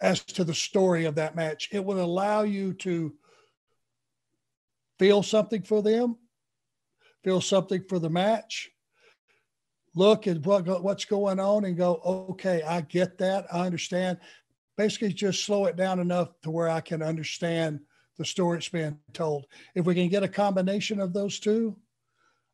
as 0.00 0.22
to 0.22 0.44
the 0.44 0.54
story 0.54 1.04
of 1.04 1.16
that 1.16 1.36
match. 1.36 1.68
It 1.72 1.84
would 1.84 1.98
allow 1.98 2.42
you 2.42 2.72
to 2.74 3.14
feel 4.98 5.22
something 5.22 5.62
for 5.62 5.82
them, 5.82 6.16
feel 7.24 7.40
something 7.40 7.84
for 7.88 7.98
the 7.98 8.10
match, 8.10 8.70
look 9.94 10.26
at 10.26 10.44
what, 10.46 10.82
what's 10.82 11.04
going 11.04 11.40
on 11.40 11.64
and 11.64 11.76
go, 11.76 12.00
okay, 12.30 12.62
I 12.62 12.82
get 12.82 13.18
that. 13.18 13.46
I 13.52 13.66
understand. 13.66 14.18
Basically, 14.76 15.12
just 15.12 15.44
slow 15.44 15.66
it 15.66 15.76
down 15.76 15.98
enough 15.98 16.28
to 16.42 16.50
where 16.50 16.68
I 16.68 16.80
can 16.80 17.02
understand 17.02 17.80
the 18.16 18.24
story 18.24 18.58
it's 18.58 18.68
being 18.68 18.98
told. 19.12 19.46
If 19.74 19.86
we 19.86 19.94
can 19.94 20.08
get 20.08 20.22
a 20.22 20.28
combination 20.28 21.00
of 21.00 21.12
those 21.12 21.40
two, 21.40 21.76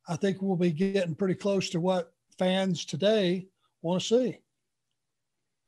I 0.08 0.16
think 0.16 0.40
we'll 0.40 0.56
be 0.56 0.72
getting 0.72 1.14
pretty 1.14 1.34
close 1.34 1.70
to 1.70 1.80
what 1.80 2.12
fans 2.38 2.84
today 2.84 3.48
want 3.84 4.02
to 4.02 4.06
see. 4.06 4.38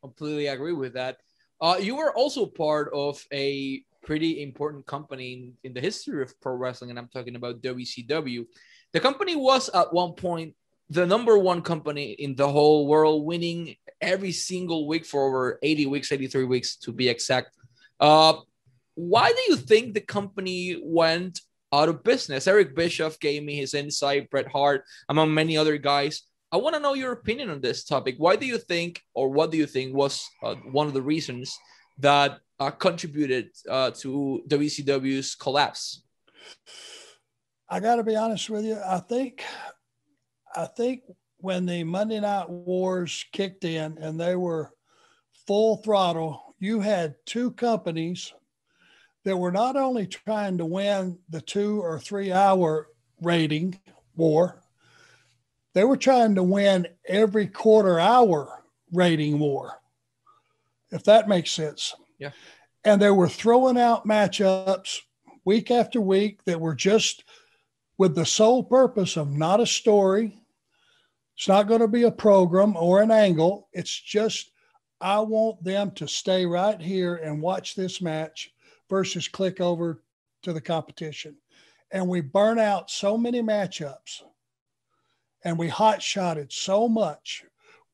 Completely 0.02 0.46
agree 0.48 0.72
with 0.72 0.94
that. 0.94 1.18
Uh, 1.60 1.76
you 1.80 1.96
were 1.96 2.14
also 2.14 2.46
part 2.46 2.90
of 2.92 3.24
a 3.32 3.82
pretty 4.02 4.42
important 4.42 4.86
company 4.86 5.32
in, 5.32 5.52
in 5.64 5.74
the 5.74 5.80
history 5.80 6.22
of 6.22 6.38
pro 6.40 6.54
wrestling, 6.54 6.90
and 6.90 6.98
I'm 6.98 7.08
talking 7.08 7.36
about 7.36 7.62
WCW. 7.62 8.46
The 8.92 9.00
company 9.00 9.36
was 9.36 9.68
at 9.70 9.92
one 9.92 10.12
point 10.12 10.54
the 10.88 11.06
number 11.06 11.36
one 11.36 11.62
company 11.62 12.12
in 12.12 12.36
the 12.36 12.48
whole 12.48 12.86
world, 12.86 13.24
winning 13.24 13.74
every 14.00 14.32
single 14.32 14.86
week 14.86 15.04
for 15.04 15.26
over 15.26 15.58
80 15.62 15.86
weeks, 15.86 16.12
83 16.12 16.44
weeks 16.44 16.76
to 16.76 16.92
be 16.92 17.08
exact. 17.08 17.56
Uh, 17.98 18.34
why 18.94 19.32
do 19.32 19.42
you 19.48 19.56
think 19.56 19.94
the 19.94 20.00
company 20.00 20.80
went 20.82 21.40
out 21.72 21.88
of 21.88 22.04
business? 22.04 22.46
Eric 22.46 22.76
Bischoff 22.76 23.18
gave 23.18 23.42
me 23.42 23.56
his 23.56 23.74
insight, 23.74 24.30
Bret 24.30 24.46
Hart, 24.46 24.84
among 25.08 25.34
many 25.34 25.56
other 25.56 25.76
guys. 25.76 26.22
I 26.52 26.58
want 26.58 26.74
to 26.74 26.80
know 26.80 26.94
your 26.94 27.12
opinion 27.12 27.50
on 27.50 27.60
this 27.60 27.84
topic. 27.84 28.16
Why 28.18 28.36
do 28.36 28.46
you 28.46 28.58
think, 28.58 29.02
or 29.14 29.28
what 29.28 29.50
do 29.50 29.56
you 29.56 29.66
think 29.66 29.94
was 29.94 30.28
uh, 30.42 30.54
one 30.70 30.86
of 30.86 30.94
the 30.94 31.02
reasons 31.02 31.58
that 31.98 32.38
uh, 32.60 32.70
contributed 32.70 33.50
uh, 33.68 33.90
to 33.92 34.42
WCW's 34.48 35.34
collapse? 35.34 36.02
I 37.68 37.80
got 37.80 37.96
to 37.96 38.04
be 38.04 38.16
honest 38.16 38.48
with 38.48 38.64
you. 38.64 38.78
I 38.84 39.00
think 39.00 39.42
I 40.54 40.66
think 40.66 41.02
when 41.38 41.66
the 41.66 41.84
Monday 41.84 42.20
Night 42.20 42.48
Wars 42.48 43.24
kicked 43.32 43.64
in 43.64 43.98
and 43.98 44.18
they 44.18 44.36
were 44.36 44.72
full 45.46 45.78
throttle, 45.78 46.54
you 46.58 46.80
had 46.80 47.16
two 47.26 47.50
companies 47.52 48.32
that 49.24 49.36
were 49.36 49.52
not 49.52 49.76
only 49.76 50.06
trying 50.06 50.58
to 50.58 50.64
win 50.64 51.18
the 51.28 51.40
two 51.40 51.80
or 51.82 51.98
three 51.98 52.32
hour 52.32 52.88
rating 53.20 53.78
war, 54.14 54.62
they 55.76 55.84
were 55.84 55.98
trying 55.98 56.34
to 56.34 56.42
win 56.42 56.88
every 57.06 57.46
quarter 57.46 58.00
hour 58.00 58.64
rating 58.92 59.38
war, 59.38 59.74
if 60.90 61.04
that 61.04 61.28
makes 61.28 61.50
sense. 61.50 61.94
Yeah. 62.18 62.30
And 62.82 62.98
they 62.98 63.10
were 63.10 63.28
throwing 63.28 63.76
out 63.76 64.06
matchups 64.06 65.00
week 65.44 65.70
after 65.70 66.00
week 66.00 66.42
that 66.46 66.62
were 66.62 66.74
just 66.74 67.24
with 67.98 68.14
the 68.14 68.24
sole 68.24 68.64
purpose 68.64 69.18
of 69.18 69.30
not 69.30 69.60
a 69.60 69.66
story, 69.66 70.40
it's 71.36 71.46
not 71.46 71.68
going 71.68 71.82
to 71.82 71.88
be 71.88 72.04
a 72.04 72.10
program 72.10 72.74
or 72.74 73.02
an 73.02 73.10
angle. 73.10 73.68
It's 73.74 74.00
just, 74.00 74.52
I 74.98 75.20
want 75.20 75.62
them 75.62 75.90
to 75.96 76.08
stay 76.08 76.46
right 76.46 76.80
here 76.80 77.16
and 77.16 77.42
watch 77.42 77.74
this 77.74 78.00
match 78.00 78.50
versus 78.88 79.28
click 79.28 79.60
over 79.60 80.00
to 80.44 80.54
the 80.54 80.60
competition. 80.62 81.36
And 81.92 82.08
we 82.08 82.22
burn 82.22 82.58
out 82.58 82.90
so 82.90 83.18
many 83.18 83.42
matchups 83.42 84.22
and 85.46 85.56
we 85.56 85.68
hot 85.68 86.02
shotted 86.02 86.52
so 86.52 86.88
much 86.88 87.44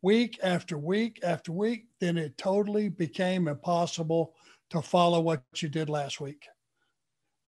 week 0.00 0.40
after 0.42 0.78
week 0.78 1.20
after 1.22 1.52
week, 1.52 1.84
then 2.00 2.16
it 2.16 2.38
totally 2.38 2.88
became 2.88 3.46
impossible 3.46 4.32
to 4.70 4.80
follow 4.80 5.20
what 5.20 5.42
you 5.56 5.68
did 5.68 5.90
last 5.90 6.18
week. 6.18 6.46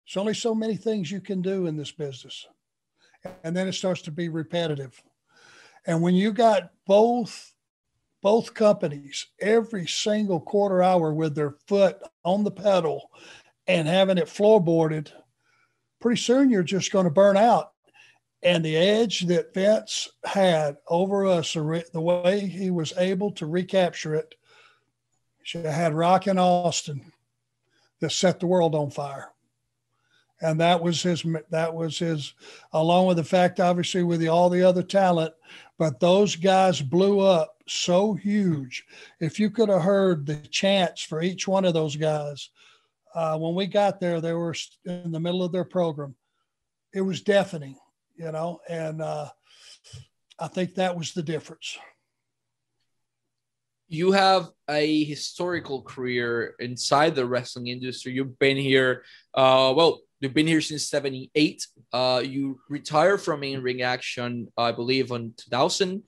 There's 0.06 0.20
only 0.20 0.34
so 0.34 0.54
many 0.54 0.76
things 0.76 1.10
you 1.10 1.22
can 1.22 1.40
do 1.40 1.66
in 1.66 1.78
this 1.78 1.90
business. 1.90 2.46
And 3.44 3.56
then 3.56 3.66
it 3.66 3.72
starts 3.72 4.02
to 4.02 4.10
be 4.10 4.28
repetitive. 4.28 5.02
And 5.86 6.02
when 6.02 6.14
you 6.14 6.32
got 6.32 6.70
both 6.86 7.54
both 8.20 8.52
companies 8.52 9.26
every 9.40 9.86
single 9.86 10.40
quarter 10.40 10.82
hour 10.82 11.14
with 11.14 11.34
their 11.34 11.56
foot 11.66 11.96
on 12.24 12.44
the 12.44 12.50
pedal 12.50 13.10
and 13.66 13.88
having 13.88 14.18
it 14.18 14.26
floorboarded, 14.26 15.10
pretty 15.98 16.20
soon 16.20 16.50
you're 16.50 16.62
just 16.62 16.92
going 16.92 17.04
to 17.04 17.10
burn 17.10 17.38
out. 17.38 17.73
And 18.44 18.62
the 18.62 18.76
edge 18.76 19.20
that 19.22 19.54
Vince 19.54 20.10
had 20.22 20.76
over 20.86 21.26
us, 21.26 21.54
the 21.54 22.00
way 22.00 22.40
he 22.40 22.70
was 22.70 22.92
able 22.98 23.32
to 23.32 23.46
recapture 23.46 24.14
it, 24.14 24.34
have 25.52 25.64
had 25.64 25.94
Rock 25.94 26.26
and 26.26 26.38
Austin 26.38 27.10
that 28.00 28.10
set 28.10 28.40
the 28.40 28.46
world 28.46 28.74
on 28.74 28.90
fire. 28.90 29.30
And 30.42 30.60
that 30.60 30.82
was 30.82 31.02
his, 31.02 31.24
that 31.50 31.74
was 31.74 31.98
his, 31.98 32.34
along 32.72 33.06
with 33.06 33.16
the 33.16 33.24
fact, 33.24 33.60
obviously, 33.60 34.02
with 34.02 34.20
the, 34.20 34.28
all 34.28 34.50
the 34.50 34.62
other 34.62 34.82
talent, 34.82 35.32
but 35.78 36.00
those 36.00 36.36
guys 36.36 36.82
blew 36.82 37.20
up 37.20 37.62
so 37.66 38.12
huge. 38.12 38.84
If 39.20 39.40
you 39.40 39.48
could 39.48 39.70
have 39.70 39.82
heard 39.82 40.26
the 40.26 40.36
chants 40.36 41.02
for 41.02 41.22
each 41.22 41.48
one 41.48 41.64
of 41.64 41.72
those 41.72 41.96
guys, 41.96 42.50
uh, 43.14 43.38
when 43.38 43.54
we 43.54 43.66
got 43.66 44.00
there, 44.00 44.20
they 44.20 44.34
were 44.34 44.54
in 44.84 45.12
the 45.12 45.20
middle 45.20 45.42
of 45.42 45.52
their 45.52 45.64
program. 45.64 46.14
It 46.92 47.00
was 47.00 47.22
deafening, 47.22 47.78
you 48.16 48.30
know, 48.32 48.60
and 48.68 49.02
uh, 49.02 49.28
I 50.38 50.48
think 50.48 50.74
that 50.74 50.96
was 50.96 51.12
the 51.12 51.22
difference 51.22 51.78
you 53.88 54.12
have 54.12 54.50
a 54.68 55.04
historical 55.04 55.82
career 55.82 56.54
inside 56.58 57.14
the 57.14 57.26
wrestling 57.26 57.68
industry. 57.68 58.12
You've 58.12 58.38
been 58.38 58.56
here, 58.56 59.04
uh, 59.34 59.72
well, 59.76 60.00
you've 60.20 60.34
been 60.34 60.46
here 60.46 60.60
since 60.60 60.88
78. 60.88 61.66
Uh, 61.92 62.22
you 62.24 62.58
retired 62.68 63.20
from 63.20 63.44
in 63.44 63.62
ring 63.62 63.82
action, 63.82 64.48
I 64.56 64.72
believe, 64.72 65.10
in 65.10 65.34
2000. 65.36 66.02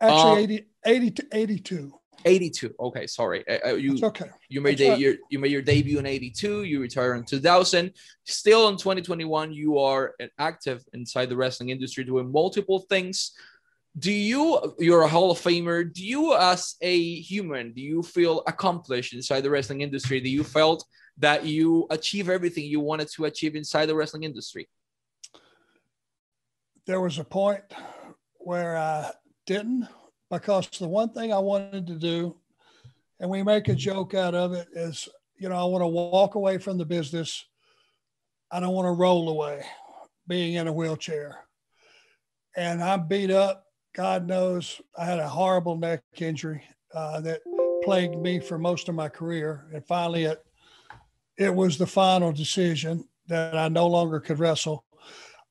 Actually, 0.00 0.44
uh, 0.84 0.86
80, 0.86 1.12
80 1.12 1.22
82. 1.32 1.94
82. 2.24 2.74
Okay, 2.78 3.06
sorry. 3.06 3.44
Uh, 3.48 3.74
you, 3.74 3.98
okay. 4.02 4.30
You 4.48 4.60
made 4.60 4.78
de- 4.78 4.96
your 4.96 5.14
you 5.30 5.38
made 5.38 5.50
your 5.50 5.62
debut 5.62 5.98
in 5.98 6.06
82. 6.06 6.64
You 6.64 6.80
retired 6.80 7.16
in 7.16 7.24
2000. 7.24 7.92
Still 8.24 8.68
in 8.68 8.76
2021, 8.76 9.52
you 9.52 9.78
are 9.78 10.14
active 10.38 10.84
inside 10.92 11.28
the 11.28 11.36
wrestling 11.36 11.70
industry, 11.70 12.04
doing 12.04 12.30
multiple 12.30 12.80
things 12.88 13.32
do 13.98 14.10
you 14.10 14.74
you're 14.78 15.02
a 15.02 15.08
hall 15.08 15.30
of 15.30 15.38
famer 15.38 15.92
do 15.92 16.04
you 16.04 16.34
as 16.34 16.76
a 16.80 17.20
human 17.20 17.72
do 17.72 17.82
you 17.82 18.02
feel 18.02 18.42
accomplished 18.46 19.12
inside 19.12 19.42
the 19.42 19.50
wrestling 19.50 19.82
industry 19.82 20.18
do 20.20 20.30
you 20.30 20.42
felt 20.42 20.84
that 21.18 21.44
you 21.44 21.86
achieve 21.90 22.30
everything 22.30 22.64
you 22.64 22.80
wanted 22.80 23.08
to 23.08 23.26
achieve 23.26 23.54
inside 23.54 23.86
the 23.86 23.94
wrestling 23.94 24.22
industry 24.22 24.66
there 26.86 27.00
was 27.00 27.18
a 27.18 27.24
point 27.24 27.64
where 28.38 28.78
i 28.78 29.10
didn't 29.46 29.86
because 30.32 30.68
the 30.80 30.88
one 30.88 31.10
thing 31.10 31.32
i 31.32 31.38
wanted 31.38 31.86
to 31.86 31.94
do 31.94 32.34
and 33.20 33.30
we 33.30 33.42
make 33.42 33.68
a 33.68 33.74
joke 33.74 34.14
out 34.14 34.34
of 34.34 34.52
it 34.52 34.66
is 34.72 35.08
you 35.38 35.48
know 35.48 35.56
i 35.56 35.64
want 35.64 35.82
to 35.82 35.86
walk 35.86 36.34
away 36.34 36.58
from 36.58 36.76
the 36.76 36.84
business 36.84 37.44
i 38.50 38.58
don't 38.58 38.74
want 38.74 38.86
to 38.86 38.92
roll 38.92 39.28
away 39.28 39.62
being 40.26 40.54
in 40.54 40.66
a 40.66 40.72
wheelchair 40.72 41.44
and 42.56 42.82
i'm 42.82 43.06
beat 43.06 43.30
up 43.30 43.66
God 43.94 44.26
knows 44.26 44.80
I 44.96 45.04
had 45.04 45.18
a 45.18 45.28
horrible 45.28 45.76
neck 45.76 46.02
injury 46.18 46.62
uh, 46.94 47.20
that 47.20 47.42
plagued 47.82 48.16
me 48.16 48.40
for 48.40 48.58
most 48.58 48.88
of 48.88 48.94
my 48.94 49.08
career. 49.08 49.66
And 49.72 49.86
finally, 49.86 50.24
it, 50.24 50.42
it 51.36 51.54
was 51.54 51.76
the 51.76 51.86
final 51.86 52.32
decision 52.32 53.06
that 53.26 53.56
I 53.56 53.68
no 53.68 53.86
longer 53.86 54.20
could 54.20 54.38
wrestle. 54.38 54.84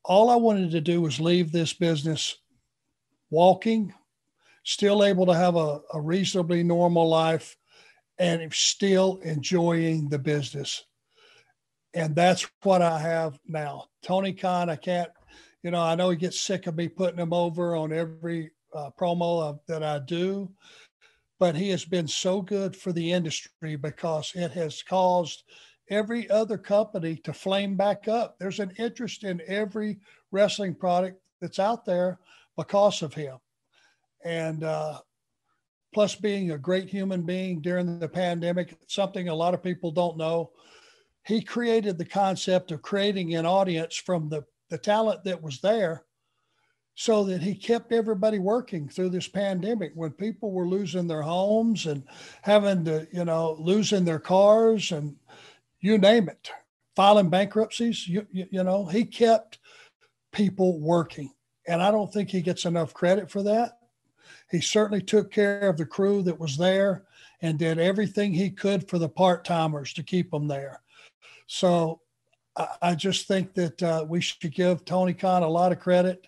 All 0.04 0.30
I 0.30 0.36
wanted 0.36 0.72
to 0.72 0.82
do 0.82 1.02
was 1.02 1.20
leave 1.20 1.52
this 1.52 1.74
business 1.74 2.36
walking, 3.30 3.94
still 4.63 5.04
able 5.04 5.26
to 5.26 5.34
have 5.34 5.56
a, 5.56 5.82
a 5.93 6.02
reasonably 6.02 6.63
normal 6.63 7.08
life, 7.08 7.56
and 8.19 8.54
still 8.54 9.19
enjoying 9.24 10.10
the 10.10 10.19
business. 10.19 10.86
And 11.93 12.15
that's 12.15 12.47
what 12.63 12.82
I 12.82 13.00
have 13.00 13.38
now. 13.47 13.86
Tony 14.02 14.34
Khan, 14.34 14.69
I 14.69 14.76
can't 14.76 15.10
you 15.63 15.71
know, 15.71 15.82
I 15.82 15.95
know 15.95 16.10
he 16.10 16.15
gets 16.15 16.39
sick 16.39 16.67
of 16.67 16.76
me 16.76 16.88
putting 16.88 17.19
him 17.19 17.34
over 17.34 17.76
on 17.76 17.93
every 17.93 18.52
uh, 18.74 18.89
promo 19.00 19.41
of, 19.43 19.60
that 19.67 19.84
I 19.84 20.00
do, 20.00 20.50
but 21.39 21.56
he 21.56 21.69
has 21.69 21.86
been 21.86 22.08
so 22.08 22.41
good 22.41 22.76
for 22.76 22.91
the 22.91 23.12
industry 23.12 23.76
because 23.76 24.32
it 24.34 24.52
has 24.52 24.82
caused 24.82 25.43
every 25.89 26.30
other 26.30 26.58
company 26.58 27.15
to 27.17 27.34
flame 27.34 27.76
back 27.76 28.08
up. 28.08 28.38
There's 28.39 28.60
an 28.60 28.71
interest 28.78 29.24
in 29.24 29.41
every 29.47 30.00
wrestling 30.32 30.74
product 30.74 31.21
that's 31.41 31.60
out 31.60 31.86
there 31.86 32.19
because 32.58 33.02
of 33.02 33.13
him. 33.13 33.38
And 34.24 34.64
uh, 34.64 35.00
plus, 35.94 36.16
being 36.16 36.52
a 36.52 36.58
great 36.58 36.90
human 36.90 37.24
being 37.24 37.62
during 37.62 38.00
the 38.00 38.10
pandemic, 38.10 38.78
something 38.88 39.30
a 39.30 39.36
lot 39.36 39.54
of 39.54 39.64
people 39.64 39.92
don't 39.92 40.18
know. 40.18 40.52
He 41.26 41.42
created 41.42 41.98
the 41.98 42.06
concept 42.06 42.72
of 42.72 42.82
creating 42.82 43.36
an 43.36 43.46
audience 43.46 43.96
from 43.96 44.30
the 44.30 44.44
the 44.70 44.78
talent 44.78 45.24
that 45.26 45.44
was 45.44 45.60
there 45.60 46.06
so 46.96 47.24
that 47.26 47.42
he 47.42 47.54
kept 47.54 47.92
everybody 47.92 48.40
working 48.40 48.88
through 48.88 49.10
this 49.10 49.28
pandemic 49.28 49.92
when 49.96 50.12
people 50.12 50.52
were 50.52 50.68
losing 50.68 51.08
their 51.08 51.22
homes 51.22 51.86
and 51.86 52.04
having 52.42 52.86
to, 52.86 53.08
you 53.12 53.26
know, 53.26 53.56
losing 53.60 54.06
their 54.06 54.20
cars 54.20 54.92
and 54.92 55.16
you 55.80 55.98
name 55.98 56.30
it, 56.30 56.52
filing 56.96 57.30
bankruptcies. 57.30 58.08
You, 58.08 58.26
you, 58.32 58.46
you 58.52 58.64
know, 58.64 58.86
he 58.86 59.04
kept 59.04 59.60
people 60.32 60.80
working. 60.80 61.32
And 61.68 61.82
I 61.82 61.92
don't 61.92 62.12
think 62.12 62.30
he 62.30 62.42
gets 62.42 62.66
enough 62.66 62.94
credit 62.94 63.30
for 63.30 63.44
that. 63.44 63.80
He 64.52 64.62
certainly 64.62 65.02
took 65.02 65.32
care 65.32 65.70
of 65.70 65.78
the 65.78 65.86
crew 65.86 66.22
that 66.24 66.40
was 66.40 66.58
there 66.58 67.06
and 67.42 67.58
did 67.58 67.80
everything 67.80 68.34
he 68.34 68.50
could 68.50 68.88
for 68.88 69.00
the 69.00 69.10
part 69.10 69.46
timers 69.46 69.94
to 69.94 70.04
keep 70.04 70.30
them 70.30 70.48
there. 70.48 70.82
So 71.48 72.02
I, 72.82 72.96
just 72.96 73.28
think 73.28 73.54
that 73.54 73.82
uh, 73.82 74.06
we 74.08 74.22
should 74.22 74.54
give 74.54 74.84
Tony 74.86 75.14
Khan 75.14 75.44
a 75.44 75.48
lot 75.48 75.72
of 75.72 75.80
credit. 75.80 76.28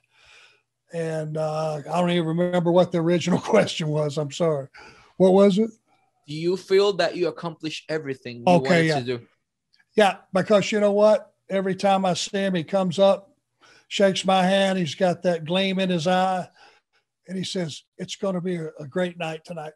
And 0.93 1.37
uh, 1.37 1.81
I 1.89 1.99
don't 1.99 2.11
even 2.11 2.37
remember 2.37 2.71
what 2.71 2.91
the 2.91 2.99
original 2.99 3.39
question 3.41 3.89
was. 3.89 4.17
I'm 4.17 4.31
sorry. 4.31 4.67
What 5.17 5.33
was 5.33 5.57
it? 5.57 5.69
Do 6.27 6.33
you 6.33 6.55
feel 6.55 6.93
that 6.93 7.17
you 7.17 7.27
accomplished 7.27 7.85
everything 7.89 8.37
you 8.37 8.43
okay, 8.47 8.87
yeah. 8.87 8.99
to 8.99 9.05
do? 9.05 9.21
Yeah, 9.95 10.17
because 10.31 10.71
you 10.71 10.79
know 10.79 10.93
what? 10.93 11.33
Every 11.49 11.75
time 11.75 12.05
I 12.05 12.13
see 12.13 12.37
him, 12.37 12.55
he 12.55 12.63
comes 12.63 12.97
up, 12.97 13.35
shakes 13.89 14.25
my 14.25 14.43
hand. 14.43 14.79
He's 14.79 14.95
got 14.95 15.23
that 15.23 15.45
gleam 15.45 15.79
in 15.79 15.89
his 15.89 16.07
eye, 16.07 16.47
and 17.27 17.37
he 17.37 17.43
says, 17.43 17.83
"It's 17.97 18.15
going 18.15 18.35
to 18.35 18.41
be 18.41 18.55
a, 18.55 18.69
a 18.79 18.87
great 18.87 19.17
night 19.17 19.45
tonight." 19.45 19.73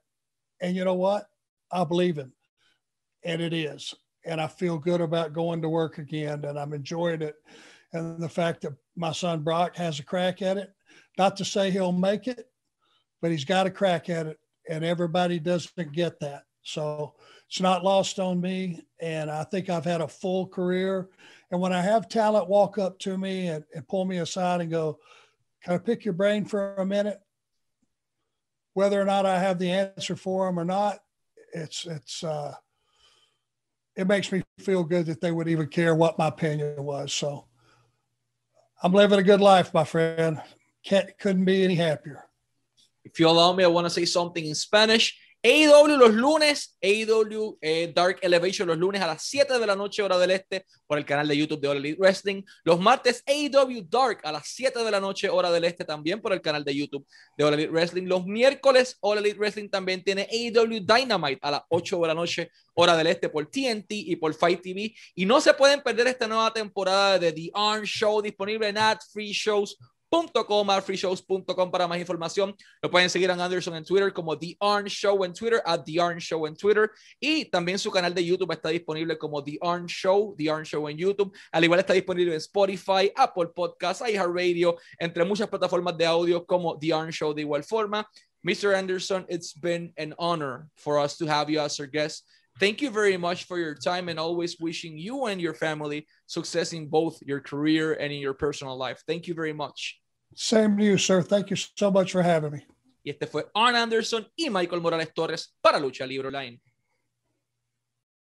And 0.62 0.76
you 0.76 0.86
know 0.86 0.96
what? 0.96 1.26
I 1.72 1.84
believe 1.84 2.18
him, 2.18 2.34
and 3.24 3.42
it 3.42 3.54
is 3.54 3.94
and 4.28 4.42
I 4.42 4.48
feel 4.48 4.78
good 4.78 5.02
about 5.02 5.34
going 5.34 5.62
to 5.62 5.70
work 5.70 5.98
again 5.98 6.44
and 6.44 6.60
I'm 6.60 6.74
enjoying 6.74 7.22
it. 7.22 7.36
And 7.94 8.22
the 8.22 8.30
fact 8.30 8.62
that 8.62 8.74
my 8.96 9.14
son 9.14 9.42
Brock 9.42 9.76
has 9.78 10.00
a 10.00 10.04
crack 10.04 10.42
at 10.42 10.58
it, 10.58 10.70
not 11.18 11.38
to 11.38 11.46
say 11.46 11.72
he'll 11.72 11.94
make 11.94 12.28
it, 12.28 12.50
but 13.22 13.32
he's 13.32 13.46
got 13.46 13.66
a 13.66 13.72
crack 13.72 14.10
at 14.10 14.28
it 14.28 14.38
and 14.70 14.84
everybody 14.84 15.40
doesn't 15.40 15.94
get 15.94 16.20
that. 16.20 16.44
So 16.62 17.16
it's 17.48 17.62
not 17.62 17.86
lost 17.86 18.20
on 18.20 18.42
me. 18.42 18.82
And 19.00 19.32
I 19.32 19.46
think 19.46 19.70
I've 19.70 19.86
had 19.86 20.02
a 20.02 20.08
full 20.08 20.48
career. 20.48 21.08
And 21.50 21.62
when 21.62 21.72
I 21.72 21.82
have 21.82 22.10
talent 22.10 22.50
walk 22.50 22.78
up 22.78 23.00
to 23.00 23.18
me 23.18 23.48
and, 23.48 23.64
and 23.74 23.88
pull 23.88 24.04
me 24.04 24.18
aside 24.18 24.60
and 24.60 24.70
go, 24.70 25.00
Can 25.64 25.76
I 25.76 25.78
pick 25.78 26.04
your 26.04 26.14
brain 26.14 26.44
for 26.44 26.76
a 26.76 26.86
minute? 26.86 27.20
Whether 28.78 29.02
or 29.02 29.06
not 29.06 29.26
I 29.26 29.40
have 29.40 29.58
the 29.58 29.72
answer 29.72 30.16
for 30.16 30.46
them 30.46 30.60
or 30.60 30.64
not, 30.64 31.00
it's, 31.52 31.88
it's, 31.88 32.24
uh, 32.24 32.54
it 33.96 34.06
makes 34.06 34.32
me 34.32 34.44
feel 34.60 34.84
good 34.84 35.08
that 35.08 35.20
they 35.20 35.32
would 35.32 35.48
even 35.48 35.66
care 35.66 35.96
what 35.96 36.20
my 36.20 36.28
opinion 36.28 36.84
was. 36.84 37.12
So 37.12 37.48
I'm 38.84 38.94
living 38.94 39.18
a 39.18 39.24
good 39.24 39.42
life, 39.42 39.74
my 39.74 39.84
friend. 39.84 40.40
Can't, 40.86 41.10
couldn't 41.18 41.46
be 41.46 41.64
any 41.64 41.74
happier. 41.74 42.26
If 43.04 43.20
you 43.20 43.28
allow 43.28 43.52
me, 43.52 43.64
I 43.64 43.68
want 43.68 43.88
to 43.88 43.90
say 43.90 44.06
something 44.06 44.46
in 44.46 44.54
Spanish. 44.54 45.18
AEW 45.44 45.98
los 45.98 46.14
lunes, 46.14 46.78
AEW 46.82 47.58
eh, 47.62 47.92
Dark 47.94 48.18
Elevation 48.22 48.68
los 48.68 48.78
lunes 48.78 49.02
a 49.02 49.08
las 49.08 49.24
7 49.24 49.60
de 49.60 49.68
la 49.68 49.76
noche, 49.76 50.02
hora 50.02 50.18
del 50.18 50.32
este, 50.32 50.66
por 50.88 50.98
el 50.98 51.06
canal 51.06 51.28
de 51.28 51.38
YouTube 51.38 51.62
de 51.62 51.68
All 51.68 51.78
Elite 51.78 52.00
Wrestling. 52.00 52.44
Los 52.64 52.80
martes, 52.80 53.24
AEW 53.26 53.88
Dark 53.88 54.20
a 54.24 54.32
las 54.32 54.48
7 54.48 54.84
de 54.84 54.92
la 54.92 55.00
noche, 55.00 55.30
hora 55.30 55.52
del 55.52 55.64
este, 55.66 55.86
también 55.86 56.22
por 56.22 56.34
el 56.34 56.42
canal 56.42 56.64
de 56.64 56.76
YouTube 56.76 57.06
de 57.38 57.44
All 57.44 57.54
Elite 57.54 57.72
Wrestling. 57.72 58.08
Los 58.08 58.26
miércoles, 58.26 58.98
All 59.02 59.20
Elite 59.20 59.38
Wrestling 59.38 59.70
también 59.70 60.04
tiene 60.04 60.28
AEW 60.32 60.80
Dynamite 60.86 61.40
a 61.42 61.52
las 61.52 61.62
8 61.70 62.00
de 62.00 62.08
la 62.08 62.14
noche, 62.16 62.52
hora 62.74 62.98
del 62.98 63.08
este, 63.08 63.30
por 63.30 63.46
TNT 63.46 63.88
y 63.90 64.16
por 64.16 64.34
Fight 64.34 64.62
TV. 64.62 64.94
Y 65.16 65.26
no 65.26 65.40
se 65.40 65.54
pueden 65.54 65.82
perder 65.82 66.08
esta 66.08 66.28
nueva 66.28 66.52
temporada 66.52 67.20
de 67.20 67.32
The 67.32 67.52
Arn 67.54 67.84
Show, 67.84 68.22
disponible 68.22 68.68
en 68.68 68.78
Ad 68.78 68.98
Free 69.14 69.32
Shows 69.32 69.78
.com, 70.10 70.68
freeshows.com 70.82 71.72
para 71.72 71.88
más 71.88 72.00
información. 72.00 72.56
Lo 72.82 72.90
pueden 72.90 73.10
seguir 73.10 73.30
a 73.32 73.34
Anderson 73.34 73.76
en 73.76 73.84
Twitter 73.84 74.14
como 74.14 74.38
The 74.38 74.56
Arn 74.60 74.86
Show 74.88 75.24
en 75.24 75.34
Twitter, 75.34 75.62
at 75.66 75.84
The 75.86 76.02
Arn 76.02 76.20
Show 76.20 76.48
en 76.48 76.56
Twitter. 76.56 76.90
Y 77.20 77.46
también 77.46 77.78
su 77.80 77.92
canal 77.92 78.14
de 78.14 78.24
YouTube 78.24 78.52
está 78.52 78.70
disponible 78.70 79.18
como 79.18 79.44
The 79.44 79.58
Arn 79.62 79.86
Show, 79.86 80.36
The 80.38 80.50
Arn 80.50 80.64
Show 80.64 80.88
en 80.88 80.98
YouTube. 80.98 81.36
Al 81.52 81.64
igual 81.64 81.80
está 81.80 81.94
disponible 81.94 82.32
en 82.32 82.38
Spotify, 82.38 83.12
Apple 83.16 83.48
Podcasts, 83.56 84.04
iHeartRadio, 84.08 84.78
entre 85.00 85.26
muchas 85.26 85.48
plataformas 85.48 85.98
de 85.98 86.06
audio 86.06 86.46
como 86.46 86.78
The 86.78 86.94
Arn 86.94 87.12
Show 87.12 87.34
de 87.34 87.42
igual 87.42 87.64
forma. 87.64 88.08
Mr. 88.44 88.76
Anderson, 88.76 89.26
it's 89.28 89.54
been 89.54 89.92
an 89.98 90.14
honor 90.18 90.70
for 90.76 91.00
us 91.00 91.18
to 91.18 91.26
have 91.26 91.50
you 91.50 91.60
as 91.60 91.80
our 91.80 91.88
guest. 91.88 92.24
Thank 92.60 92.82
you 92.82 92.90
very 92.90 93.18
much 93.18 93.46
for 93.46 93.60
your 93.60 93.76
time 93.76 94.10
and 94.10 94.20
always 94.20 94.58
wishing 94.60 94.98
you 94.98 95.28
and 95.28 95.40
your 95.40 95.54
family 95.54 96.08
success 96.26 96.74
in 96.74 96.88
both 96.88 97.22
your 97.22 97.40
career 97.40 97.94
and 97.94 98.12
in 98.12 98.20
your 98.20 98.34
personal 98.34 98.76
life. 98.76 99.04
Thank 99.06 99.28
you 99.28 99.36
very 99.36 99.54
much. 99.54 100.02
Same 100.36 100.76
to 100.78 100.84
you, 100.84 100.98
sir. 100.98 101.22
Thank 101.22 101.52
you 101.52 101.56
so 101.56 101.92
much 101.92 102.12
for 102.12 102.24
having 102.24 102.52
me. 102.52 102.66
Y 103.04 103.12
este 103.12 103.28
fue 103.28 103.46
Arn 103.54 103.76
Anderson 103.76 104.28
y 104.36 104.50
Michael 104.50 104.82
Morales 104.82 105.14
Torres 105.14 105.56
para 105.62 105.80
Lucha 105.80 106.06
Libre 106.06 106.28
Online. 106.28 106.60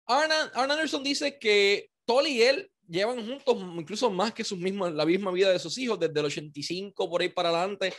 Arn, 0.08 0.32
Anderson 0.56 1.04
dice 1.04 1.38
que 1.38 1.90
Tolly 2.06 2.32
y 2.32 2.42
él 2.42 2.72
llevan 2.88 3.26
juntos 3.26 3.58
incluso 3.78 4.10
más 4.10 4.34
que 4.34 4.44
sus 4.44 4.58
mismos, 4.58 4.94
la 4.94 5.06
misma 5.06 5.32
vida 5.32 5.52
de 5.52 5.60
sus 5.60 5.78
hijos, 5.78 6.00
desde 6.00 6.20
el 6.20 6.26
85 6.26 7.10
por 7.10 7.22
ahí 7.22 7.30
para 7.30 7.50
adelante. 7.50 7.94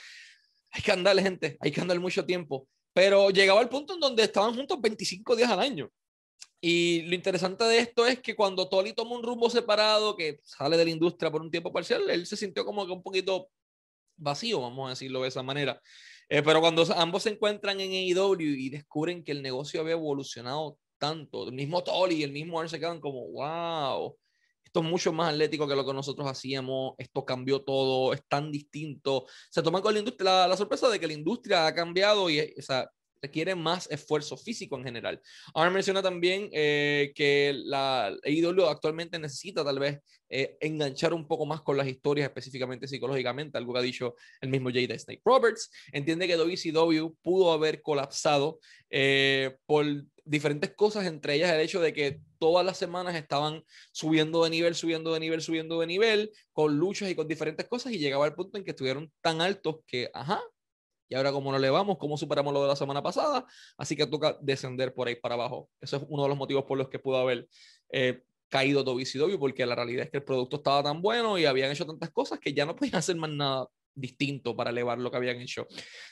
Hay 0.70 0.82
que 0.82 0.90
andarle, 0.92 1.22
gente, 1.22 1.56
hay 1.60 1.70
que 1.70 1.80
andar 1.80 2.00
mucho 2.00 2.24
tiempo. 2.24 2.66
Pero 2.92 3.30
llegaba 3.30 3.60
al 3.60 3.68
punto 3.68 3.94
en 3.94 4.00
donde 4.00 4.22
estaban 4.22 4.54
juntos 4.54 4.80
25 4.80 5.36
días 5.36 5.50
al 5.50 5.60
año. 5.60 5.90
Y 6.66 7.02
lo 7.02 7.14
interesante 7.14 7.62
de 7.64 7.78
esto 7.78 8.06
es 8.06 8.20
que 8.20 8.34
cuando 8.34 8.66
Tolly 8.70 8.94
toma 8.94 9.16
un 9.16 9.22
rumbo 9.22 9.50
separado, 9.50 10.16
que 10.16 10.40
sale 10.44 10.78
de 10.78 10.86
la 10.86 10.90
industria 10.92 11.30
por 11.30 11.42
un 11.42 11.50
tiempo 11.50 11.70
parcial, 11.70 12.08
él 12.08 12.26
se 12.26 12.38
sintió 12.38 12.64
como 12.64 12.86
que 12.86 12.92
un 12.92 13.02
poquito 13.02 13.50
vacío, 14.16 14.62
vamos 14.62 14.86
a 14.86 14.90
decirlo 14.90 15.20
de 15.20 15.28
esa 15.28 15.42
manera. 15.42 15.78
Eh, 16.26 16.42
pero 16.42 16.62
cuando 16.62 16.86
ambos 16.96 17.24
se 17.24 17.28
encuentran 17.28 17.78
en 17.80 17.90
AEW 17.90 18.40
y 18.40 18.70
descubren 18.70 19.22
que 19.22 19.32
el 19.32 19.42
negocio 19.42 19.82
había 19.82 19.92
evolucionado 19.92 20.78
tanto, 20.96 21.46
el 21.46 21.52
mismo 21.52 21.84
Tolly 21.84 22.14
y 22.14 22.22
el 22.22 22.32
mismo 22.32 22.58
Arn 22.58 22.70
se 22.70 22.80
quedan 22.80 22.98
como, 22.98 23.30
wow, 23.32 24.16
esto 24.64 24.80
es 24.80 24.86
mucho 24.86 25.12
más 25.12 25.34
atlético 25.34 25.68
que 25.68 25.76
lo 25.76 25.84
que 25.84 25.92
nosotros 25.92 26.26
hacíamos, 26.26 26.94
esto 26.96 27.26
cambió 27.26 27.60
todo, 27.60 28.14
es 28.14 28.22
tan 28.26 28.50
distinto. 28.50 29.26
Se 29.50 29.62
toman 29.62 29.82
con 29.82 29.92
la 29.92 29.98
industria 29.98 30.48
la, 30.48 30.56
sorpresa 30.56 30.88
de 30.88 30.98
que 30.98 31.08
la 31.08 31.12
industria 31.12 31.66
ha 31.66 31.74
cambiado 31.74 32.30
y 32.30 32.40
o 32.40 32.62
sea, 32.62 32.90
requiere 33.24 33.54
más 33.54 33.90
esfuerzo 33.90 34.36
físico 34.36 34.76
en 34.76 34.84
general. 34.84 35.20
Ahora 35.54 35.70
menciona 35.70 36.02
también 36.02 36.50
eh, 36.52 37.12
que 37.14 37.52
la 37.54 38.08
AEW 38.22 38.66
actualmente 38.66 39.18
necesita 39.18 39.64
tal 39.64 39.78
vez 39.78 40.00
eh, 40.28 40.58
enganchar 40.60 41.14
un 41.14 41.26
poco 41.26 41.46
más 41.46 41.62
con 41.62 41.76
las 41.76 41.86
historias, 41.86 42.26
específicamente 42.26 42.86
psicológicamente, 42.86 43.56
algo 43.56 43.72
que 43.72 43.78
ha 43.78 43.82
dicho 43.82 44.14
el 44.42 44.50
mismo 44.50 44.70
Jada 44.70 44.98
Snake 44.98 45.22
Roberts. 45.24 45.70
Entiende 45.92 46.26
que 46.26 46.36
WCW 46.36 47.14
pudo 47.22 47.52
haber 47.52 47.80
colapsado 47.80 48.58
eh, 48.90 49.56
por 49.64 49.86
diferentes 50.24 50.74
cosas, 50.74 51.06
entre 51.06 51.34
ellas 51.34 51.50
el 51.50 51.60
hecho 51.60 51.80
de 51.80 51.92
que 51.92 52.20
todas 52.38 52.64
las 52.64 52.76
semanas 52.76 53.14
estaban 53.14 53.62
subiendo 53.92 54.44
de 54.44 54.50
nivel, 54.50 54.74
subiendo 54.74 55.14
de 55.14 55.20
nivel, 55.20 55.40
subiendo 55.40 55.80
de 55.80 55.86
nivel, 55.86 56.30
con 56.52 56.76
luchas 56.78 57.10
y 57.10 57.14
con 57.14 57.28
diferentes 57.28 57.66
cosas, 57.68 57.92
y 57.92 57.98
llegaba 57.98 58.24
al 58.24 58.34
punto 58.34 58.58
en 58.58 58.64
que 58.64 58.72
estuvieron 58.72 59.10
tan 59.20 59.40
altos 59.40 59.76
que, 59.86 60.10
ajá, 60.12 60.40
y 61.08 61.14
ahora 61.14 61.32
como 61.32 61.52
no 61.52 61.58
le 61.58 61.70
vamos, 61.70 61.98
cómo 61.98 62.16
superamos 62.16 62.52
lo 62.52 62.62
de 62.62 62.68
la 62.68 62.76
semana 62.76 63.02
pasada, 63.02 63.46
así 63.76 63.96
que 63.96 64.06
toca 64.06 64.38
descender 64.40 64.94
por 64.94 65.08
ahí 65.08 65.16
para 65.16 65.34
abajo. 65.34 65.70
Eso 65.80 65.96
es 65.96 66.02
uno 66.08 66.22
de 66.22 66.28
los 66.28 66.38
motivos 66.38 66.64
por 66.64 66.78
los 66.78 66.88
que 66.88 66.98
pudo 66.98 67.18
haber 67.18 67.48
eh, 67.92 68.22
caído 68.48 68.84
WCW, 68.84 69.38
porque 69.38 69.66
la 69.66 69.74
realidad 69.74 70.04
es 70.04 70.10
que 70.10 70.18
el 70.18 70.24
producto 70.24 70.56
estaba 70.56 70.82
tan 70.82 71.02
bueno 71.02 71.38
y 71.38 71.44
habían 71.44 71.70
hecho 71.70 71.86
tantas 71.86 72.10
cosas 72.10 72.38
que 72.38 72.54
ya 72.54 72.64
no 72.64 72.76
podían 72.76 72.96
hacer 72.96 73.16
más 73.16 73.30
nada 73.30 73.66
distinto 73.94 74.56
para 74.56 74.70
elevar 74.70 74.98
lo 74.98 75.10
que 75.10 75.16
habían 75.16 75.40
hecho. 75.40 75.66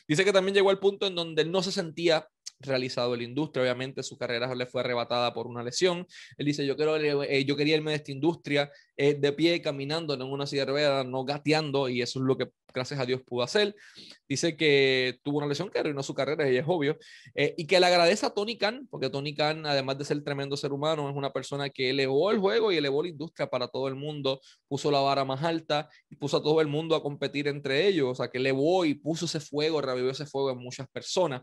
Dice 0.07 0.25
que 0.25 0.33
también 0.33 0.55
llegó 0.55 0.71
al 0.71 0.79
punto 0.79 1.07
en 1.07 1.15
donde 1.15 1.45
no 1.45 1.63
se 1.63 1.73
sentía 1.73 2.27
realizado 2.62 3.14
en 3.14 3.20
la 3.20 3.27
industria. 3.27 3.62
Obviamente 3.62 4.03
su 4.03 4.16
carrera 4.16 4.55
le 4.55 4.66
fue 4.66 4.81
arrebatada 4.81 5.33
por 5.35 5.46
una 5.46 5.62
lesión. 5.62 6.07
Él 6.37 6.46
dice, 6.46 6.66
yo, 6.66 6.77
quiero, 6.77 6.96
eh, 6.96 7.44
yo 7.44 7.57
quería 7.57 7.77
irme 7.77 7.90
de 7.90 7.98
esta 7.98 8.12
industria 8.12 8.70
eh, 8.96 9.14
de 9.14 9.33
pie, 9.33 9.62
caminando, 9.62 10.12
en 10.14 10.22
una 10.22 10.46
silla 10.46 10.66
de 10.66 10.70
ruedas, 10.70 11.07
no 11.07 11.25
gateando, 11.25 11.88
y 11.88 12.03
eso 12.03 12.18
es 12.18 12.27
lo 12.27 12.37
que 12.37 12.51
gracias 12.75 13.01
a 13.01 13.07
Dios 13.07 13.22
pudo 13.22 13.42
hacer. 13.42 13.75
Dice 14.29 14.57
que 14.57 15.18
tuvo 15.22 15.38
una 15.38 15.46
lesión 15.46 15.70
que 15.70 15.79
arruinó 15.79 16.03
su 16.03 16.14
carrera, 16.14 16.51
y 16.51 16.57
es 16.57 16.64
obvio, 16.66 16.98
eh, 17.35 17.55
y 17.57 17.66
que 17.66 17.81
le 17.81 17.87
agradece 17.87 18.27
a 18.27 18.31
Tony 18.31 18.59
Khan, 18.59 18.87
porque 18.90 19.09
Tony 19.09 19.35
Khan, 19.35 19.64
además 19.66 19.98
de 19.98 20.05
ser 20.05 20.22
tremendo 20.22 20.57
ser 20.57 20.72
humano, 20.72 21.09
es 21.09 21.16
una 21.16 21.33
persona 21.33 21.70
que 21.70 21.90
elevó 21.90 22.31
el 22.31 22.38
juego 22.38 22.70
y 22.70 22.77
elevó 22.77 23.03
la 23.03 23.09
industria 23.09 23.48
para 23.48 23.66
todo 23.68 23.88
el 23.88 23.94
mundo, 23.94 24.40
puso 24.68 24.90
la 24.90 25.01
vara 25.01 25.25
más 25.25 25.42
alta 25.42 25.88
y 26.11 26.16
puso 26.16 26.37
a 26.37 26.42
todo 26.42 26.61
el 26.61 26.68
mundo 26.68 26.94
a 26.94 27.03
competir 27.03 27.48
entre 27.48 27.87
ellos, 27.88 28.11
o 28.11 28.14
sea, 28.14 28.29
que 28.29 28.38
elevó 28.38 28.85
y 28.85 28.94
puso 28.94 29.25
ese 29.25 29.40
fuego, 29.40 29.81
revivió 29.81 30.11
ese 30.11 30.27
fuego 30.27 30.51
en 30.51 30.59
muchas 30.59 30.87
personas. 30.88 31.42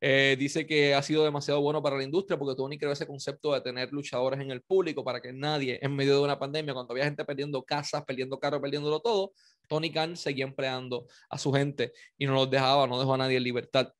dice 0.00 0.57
que 0.66 0.94
ha 0.94 1.02
sido 1.02 1.24
demasiado 1.24 1.60
bueno 1.60 1.82
para 1.82 1.96
la 1.96 2.02
industria 2.02 2.38
porque 2.38 2.56
Tony 2.56 2.78
creó 2.78 2.92
ese 2.92 3.06
concepto 3.06 3.52
de 3.52 3.60
tener 3.60 3.92
luchadores 3.92 4.40
en 4.40 4.50
el 4.50 4.62
público 4.62 5.04
para 5.04 5.20
que 5.20 5.32
nadie, 5.32 5.78
en 5.82 5.94
medio 5.94 6.14
de 6.16 6.22
una 6.22 6.38
pandemia, 6.38 6.74
cuando 6.74 6.92
había 6.92 7.04
gente 7.04 7.24
perdiendo 7.24 7.62
casas, 7.64 8.04
perdiendo 8.04 8.38
carros, 8.38 8.60
perdiéndolo 8.60 9.00
todo, 9.00 9.32
Tony 9.68 9.90
Khan 9.92 10.16
seguía 10.16 10.44
empleando 10.44 11.06
a 11.28 11.38
su 11.38 11.52
gente 11.52 11.92
y 12.16 12.26
no 12.26 12.34
los 12.34 12.50
dejaba, 12.50 12.86
no 12.86 12.98
dejó 12.98 13.14
a 13.14 13.18
nadie 13.18 13.36
en 13.36 13.42
libertad 13.42 13.92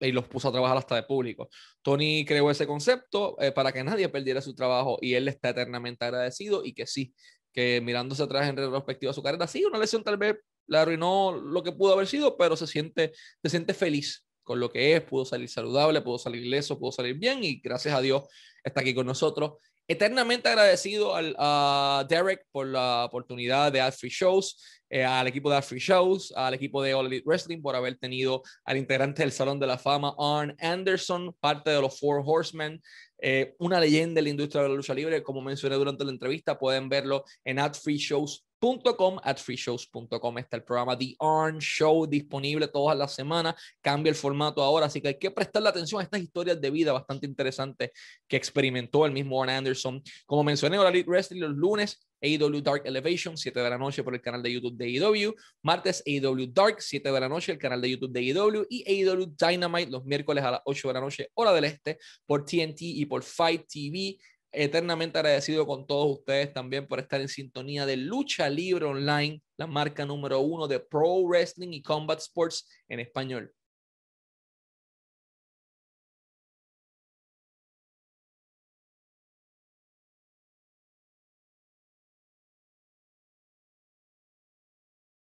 y 0.00 0.12
los 0.12 0.28
puso 0.28 0.48
a 0.48 0.52
trabajar 0.52 0.76
hasta 0.76 0.94
de 0.94 1.02
público. 1.02 1.48
Tony 1.82 2.24
creó 2.24 2.50
ese 2.50 2.66
concepto 2.66 3.36
eh, 3.40 3.52
para 3.52 3.72
que 3.72 3.82
nadie 3.82 4.08
perdiera 4.08 4.40
su 4.40 4.54
trabajo 4.54 4.98
y 5.00 5.14
él 5.14 5.28
está 5.28 5.50
eternamente 5.50 6.04
agradecido 6.04 6.64
y 6.64 6.72
que 6.72 6.86
sí, 6.86 7.14
que 7.52 7.80
mirándose 7.80 8.22
atrás 8.22 8.48
en 8.48 8.56
retrospectiva 8.56 9.12
su 9.12 9.22
carrera, 9.22 9.46
sí, 9.46 9.64
una 9.64 9.78
lesión 9.78 10.04
tal 10.04 10.16
vez 10.16 10.36
le 10.66 10.78
arruinó 10.78 11.32
lo 11.32 11.62
que 11.62 11.72
pudo 11.72 11.94
haber 11.94 12.06
sido, 12.06 12.36
pero 12.36 12.56
se 12.56 12.66
siente, 12.66 13.12
se 13.42 13.50
siente 13.50 13.74
feliz 13.74 14.27
con 14.48 14.58
lo 14.58 14.70
que 14.70 14.96
es, 14.96 15.02
pudo 15.02 15.26
salir 15.26 15.48
saludable, 15.50 16.00
pudo 16.00 16.18
salir 16.18 16.46
leso, 16.46 16.78
pudo 16.78 16.90
salir 16.90 17.14
bien 17.18 17.44
y 17.44 17.60
gracias 17.60 17.94
a 17.94 18.00
Dios 18.00 18.24
está 18.64 18.80
aquí 18.80 18.94
con 18.94 19.06
nosotros. 19.06 19.58
Eternamente 19.86 20.48
agradecido 20.48 21.14
al, 21.14 21.36
a 21.38 22.06
Derek 22.08 22.46
por 22.50 22.66
la 22.66 23.04
oportunidad 23.04 23.70
de 23.70 23.82
Ad 23.82 23.92
Free 23.92 24.10
Shows, 24.10 24.82
eh, 24.88 25.04
al 25.04 25.26
equipo 25.26 25.50
de 25.50 25.56
Ad 25.56 25.62
Free 25.62 25.80
Shows, 25.80 26.32
al 26.34 26.54
equipo 26.54 26.82
de 26.82 26.94
All 26.94 27.06
Elite 27.06 27.24
Wrestling 27.26 27.60
por 27.60 27.76
haber 27.76 27.98
tenido 27.98 28.42
al 28.64 28.78
integrante 28.78 29.22
del 29.22 29.32
Salón 29.32 29.60
de 29.60 29.66
la 29.66 29.76
Fama, 29.76 30.14
Arn 30.18 30.56
Anderson, 30.60 31.34
parte 31.40 31.70
de 31.70 31.80
los 31.82 31.98
Four 32.00 32.22
Horsemen, 32.24 32.80
eh, 33.20 33.54
una 33.58 33.80
leyenda 33.80 34.14
de 34.14 34.22
la 34.22 34.28
industria 34.30 34.62
de 34.62 34.70
la 34.70 34.74
lucha 34.74 34.94
libre, 34.94 35.22
como 35.22 35.42
mencioné 35.42 35.76
durante 35.76 36.04
la 36.04 36.10
entrevista, 36.10 36.58
pueden 36.58 36.88
verlo 36.88 37.24
en 37.44 37.58
Ad 37.58 37.74
Free 37.74 37.98
Shows 37.98 38.47
.com, 38.60 39.18
at 39.22 39.38
freeshows.com 39.38 40.38
está 40.38 40.56
el 40.56 40.64
programa 40.64 40.96
The 40.96 41.14
Arn 41.18 41.58
Show 41.58 42.06
disponible 42.06 42.68
todas 42.68 42.96
las 42.96 43.14
semanas, 43.14 43.54
cambia 43.80 44.10
el 44.10 44.16
formato 44.16 44.62
ahora, 44.62 44.86
así 44.86 45.00
que 45.00 45.08
hay 45.08 45.18
que 45.18 45.30
prestarle 45.30 45.68
atención 45.68 46.00
a 46.00 46.04
estas 46.04 46.20
historias 46.20 46.60
de 46.60 46.70
vida 46.70 46.92
bastante 46.92 47.26
interesantes 47.26 47.90
que 48.26 48.36
experimentó 48.36 49.06
el 49.06 49.12
mismo 49.12 49.42
Arn 49.42 49.50
Anderson. 49.50 50.02
Como 50.26 50.44
mencioné, 50.44 50.78
All 50.78 50.88
Elite 50.88 51.08
Wrestling 51.08 51.40
los 51.40 51.52
lunes, 51.52 52.08
AEW 52.20 52.60
Dark 52.62 52.82
Elevation, 52.84 53.36
7 53.36 53.60
de 53.60 53.70
la 53.70 53.78
noche 53.78 54.02
por 54.02 54.14
el 54.14 54.20
canal 54.20 54.42
de 54.42 54.52
YouTube 54.52 54.76
de 54.76 54.86
AEW, 54.86 55.34
martes 55.62 56.02
AEW 56.06 56.46
Dark, 56.52 56.76
7 56.80 57.12
de 57.12 57.20
la 57.20 57.28
noche, 57.28 57.52
el 57.52 57.58
canal 57.58 57.80
de 57.80 57.90
YouTube 57.90 58.12
de 58.12 58.20
AEW 58.20 58.66
y 58.68 58.84
AEW 58.86 59.34
Dynamite 59.36 59.90
los 59.90 60.04
miércoles 60.04 60.42
a 60.44 60.52
las 60.52 60.60
8 60.64 60.88
de 60.88 60.94
la 60.94 61.00
noche, 61.00 61.30
hora 61.34 61.52
del 61.52 61.64
este, 61.64 61.98
por 62.26 62.44
TNT 62.44 62.80
y 62.80 63.06
por 63.06 63.22
Fight 63.22 63.66
TV 63.68 64.18
eternamente 64.52 65.18
agradecido 65.18 65.66
con 65.66 65.86
todos 65.86 66.18
ustedes 66.18 66.52
también 66.52 66.86
por 66.86 67.00
estar 67.00 67.20
en 67.20 67.28
sintonía 67.28 67.86
de 67.86 67.96
Lucha 67.96 68.48
Libre 68.48 68.86
Online, 68.86 69.42
la 69.56 69.66
marca 69.66 70.06
número 70.06 70.40
uno 70.40 70.68
de 70.68 70.80
Pro 70.80 71.22
Wrestling 71.22 71.72
y 71.72 71.82
Combat 71.82 72.18
Sports 72.18 72.68
en 72.88 73.00
español. 73.00 73.52